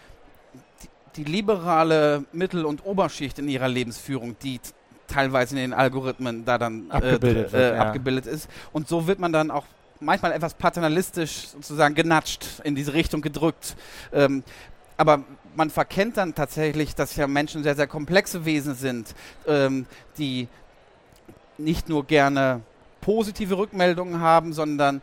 die 1.15 1.23
liberale 1.23 2.25
Mittel- 2.31 2.65
und 2.65 2.85
Oberschicht 2.85 3.39
in 3.39 3.47
ihrer 3.47 3.67
Lebensführung, 3.67 4.37
die 4.39 4.59
teilweise 5.07 5.55
in 5.55 5.61
den 5.61 5.73
Algorithmen 5.73 6.45
da 6.45 6.57
dann 6.57 6.91
abgebildet, 6.91 7.53
äh, 7.53 7.75
äh, 7.75 7.77
abgebildet 7.77 8.25
ist. 8.25 8.49
Und 8.73 8.87
so 8.87 9.07
wird 9.07 9.19
man 9.19 9.31
dann 9.31 9.51
auch 9.51 9.65
manchmal 9.99 10.31
etwas 10.31 10.53
paternalistisch 10.53 11.47
sozusagen 11.49 11.95
genatscht, 11.95 12.45
in 12.63 12.75
diese 12.75 12.93
Richtung 12.93 13.21
gedrückt. 13.21 13.75
Ähm, 14.13 14.43
aber 14.97 15.23
man 15.55 15.69
verkennt 15.69 16.17
dann 16.17 16.35
tatsächlich, 16.35 16.95
dass 16.95 17.15
ja 17.15 17.27
Menschen 17.27 17.63
sehr, 17.63 17.75
sehr 17.75 17.87
komplexe 17.87 18.45
Wesen 18.45 18.75
sind, 18.75 19.15
ähm, 19.47 19.85
die 20.17 20.47
nicht 21.57 21.89
nur 21.89 22.05
gerne 22.05 22.61
positive 23.01 23.57
Rückmeldungen 23.57 24.19
haben, 24.19 24.53
sondern 24.53 25.01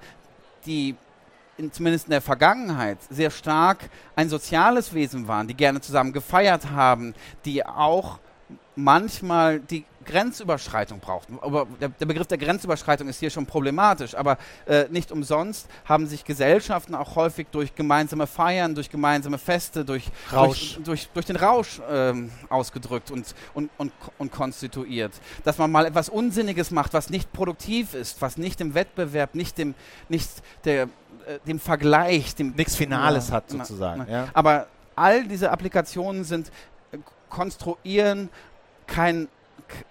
die 0.67 0.95
in, 1.57 1.73
zumindest 1.73 2.07
in 2.07 2.11
der 2.11 2.21
Vergangenheit 2.21 2.99
sehr 3.11 3.31
stark 3.31 3.79
ein 4.17 4.29
soziales 4.29 4.95
Wesen 4.95 5.29
waren, 5.29 5.47
die 5.47 5.55
gerne 5.55 5.81
zusammen 5.81 6.13
gefeiert 6.13 6.71
haben, 6.71 7.15
die 7.45 7.65
auch 7.65 8.19
manchmal 8.77 9.61
die 9.61 9.85
Grenzüberschreitung 10.05 11.01
brauchten. 11.01 11.39
Aber 11.41 11.67
der, 11.81 11.89
der, 11.89 12.07
Begriff 12.07 12.27
der 12.27 12.39
Grenzüberschreitung 12.39 13.09
ist 13.09 13.21
hier 13.21 13.31
schon 13.31 13.47
problematisch, 13.47 14.15
aber 14.15 14.39
äh, 14.67 14.87
nicht 14.91 15.11
umsonst 15.11 15.69
haben 15.85 16.07
sich 16.07 16.25
Gesellschaften 16.25 16.95
auch 16.95 17.17
häufig 17.17 17.47
durch 17.51 17.75
gemeinsame 17.75 18.27
Feiern, 18.27 18.75
durch 18.75 18.91
gemeinsame 18.91 19.39
Feste, 19.39 19.85
durch, 19.85 20.11
durch, 20.31 20.79
durch, 20.85 21.09
durch, 21.09 21.27
den 21.27 21.37
Rausch 21.37 21.81
ähm, 21.91 22.31
ausgedrückt 22.49 23.11
und, 23.11 23.35
und, 23.55 23.71
und, 23.79 23.93
und 24.19 24.33
konstituiert. 24.33 25.13
Dass 25.43 25.59
man 25.59 25.71
mal 25.73 25.87
etwas 25.87 26.09
Unsinniges 26.09 26.71
macht, 26.71 26.93
was 26.93 27.11
nicht 27.11 27.33
produktiv 27.33 27.95
ist, 27.95 28.21
was 28.21 28.37
nicht 28.37 28.61
im 28.61 28.75
Wettbewerb, 28.75 29.35
nicht 29.35 29.59
dem, 29.59 29.75
nicht 30.09 30.29
der, 30.65 30.85
äh, 30.85 31.39
dem 31.47 31.59
Vergleich, 31.59 32.35
dem 32.35 32.51
nichts 32.51 32.77
Finales 32.77 33.29
ja, 33.29 33.37
hat 33.37 33.51
sozusagen. 33.51 34.05
Na, 34.07 34.07
na. 34.07 34.13
Ja. 34.13 34.29
Aber 34.35 34.67
all 34.97 35.27
diese 35.27 35.51
Applikationen 35.51 36.25
sind 36.25 36.51
äh, 36.93 36.99
konstruieren 37.29 38.29
kein 38.87 39.29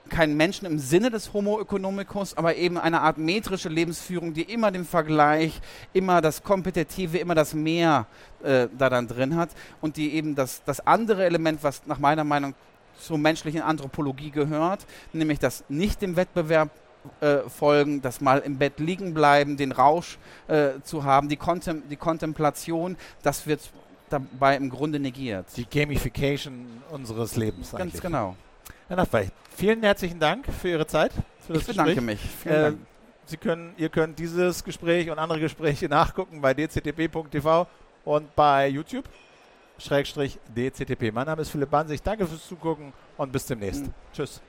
kein 0.10 0.38
Menschen 0.38 0.66
im 0.66 0.78
Sinne 0.78 1.10
des 1.10 1.34
Homo 1.34 1.60
economicus, 1.60 2.38
aber 2.38 2.56
eben 2.56 2.78
eine 2.78 3.02
Art 3.02 3.18
metrische 3.18 3.70
Lebensführung, 3.70 4.34
die 4.34 4.44
immer 4.44 4.72
den 4.72 4.86
Vergleich, 4.86 5.60
immer 5.94 6.22
das 6.22 6.44
Kompetitive, 6.44 7.18
immer 7.18 7.36
das 7.36 7.54
Mehr 7.54 8.06
äh, 8.44 8.68
da 8.78 8.90
dann 8.90 9.08
drin 9.08 9.36
hat 9.36 9.50
und 9.82 9.98
die 9.98 10.14
eben 10.14 10.36
das, 10.36 10.64
das 10.64 10.86
andere 10.86 11.26
Element, 11.26 11.64
was 11.64 11.86
nach 11.88 11.98
meiner 11.98 12.24
Meinung 12.24 12.54
zur 13.00 13.18
menschlichen 13.18 13.62
Anthropologie 13.62 14.30
gehört, 14.30 14.86
nämlich 15.12 15.40
das 15.40 15.64
nicht 15.68 16.02
dem 16.02 16.16
Wettbewerb 16.16 16.70
äh, 17.20 17.50
folgen, 17.50 18.02
das 18.02 18.22
mal 18.22 18.40
im 18.40 18.58
Bett 18.58 18.80
liegen 18.80 19.14
bleiben, 19.14 19.58
den 19.58 19.72
Rausch 19.72 20.20
äh, 20.48 20.82
zu 20.84 21.04
haben, 21.04 21.28
die, 21.28 21.38
Kontem 21.38 21.84
die 21.90 21.98
Kontemplation, 21.98 22.96
das 23.24 23.48
wird 23.48 23.62
dabei 24.10 24.56
im 24.56 24.70
Grunde 24.70 25.00
negiert. 25.00 25.48
Die 25.58 25.66
Gamification 25.66 26.68
unseres 26.92 27.36
Lebens. 27.36 27.72
Ganz 27.72 27.82
eigentlich. 27.82 28.02
genau. 28.02 28.36
Herr 28.88 28.98
Nachweich, 28.98 29.30
vielen 29.56 29.82
herzlichen 29.82 30.20
Dank 30.20 30.46
für 30.54 30.70
Ihre 30.70 30.86
Zeit. 30.86 31.12
Für 31.48 31.54
ich 31.54 31.66
bedanke 31.66 31.96
Gespräch. 31.96 32.20
mich. 32.46 32.52
Äh, 32.52 32.74
Sie 33.26 33.38
können, 33.38 33.74
ihr 33.78 33.88
könnt 33.88 34.20
dieses 34.20 34.64
Gespräch 34.64 35.10
und 35.10 35.18
andere 35.18 35.40
Gespräche 35.40 35.88
nachgucken 35.88 36.42
bei 36.42 36.54
dctp.tv 36.54 37.68
und 38.04 38.36
bei 38.36 38.68
YouTube. 38.68 39.06
Schrägstrich 39.78 40.38
DCTP. 40.56 41.12
Mein 41.14 41.26
Name 41.26 41.42
ist 41.42 41.50
Philipp 41.50 41.70
Banse. 41.70 41.94
Ich 41.94 42.02
danke 42.02 42.28
fürs 42.28 42.46
Zugucken 42.48 42.94
und 43.18 43.32
bis 43.32 43.46
demnächst. 43.46 43.86
Mhm. 43.86 43.94
Tschüss. 44.14 44.42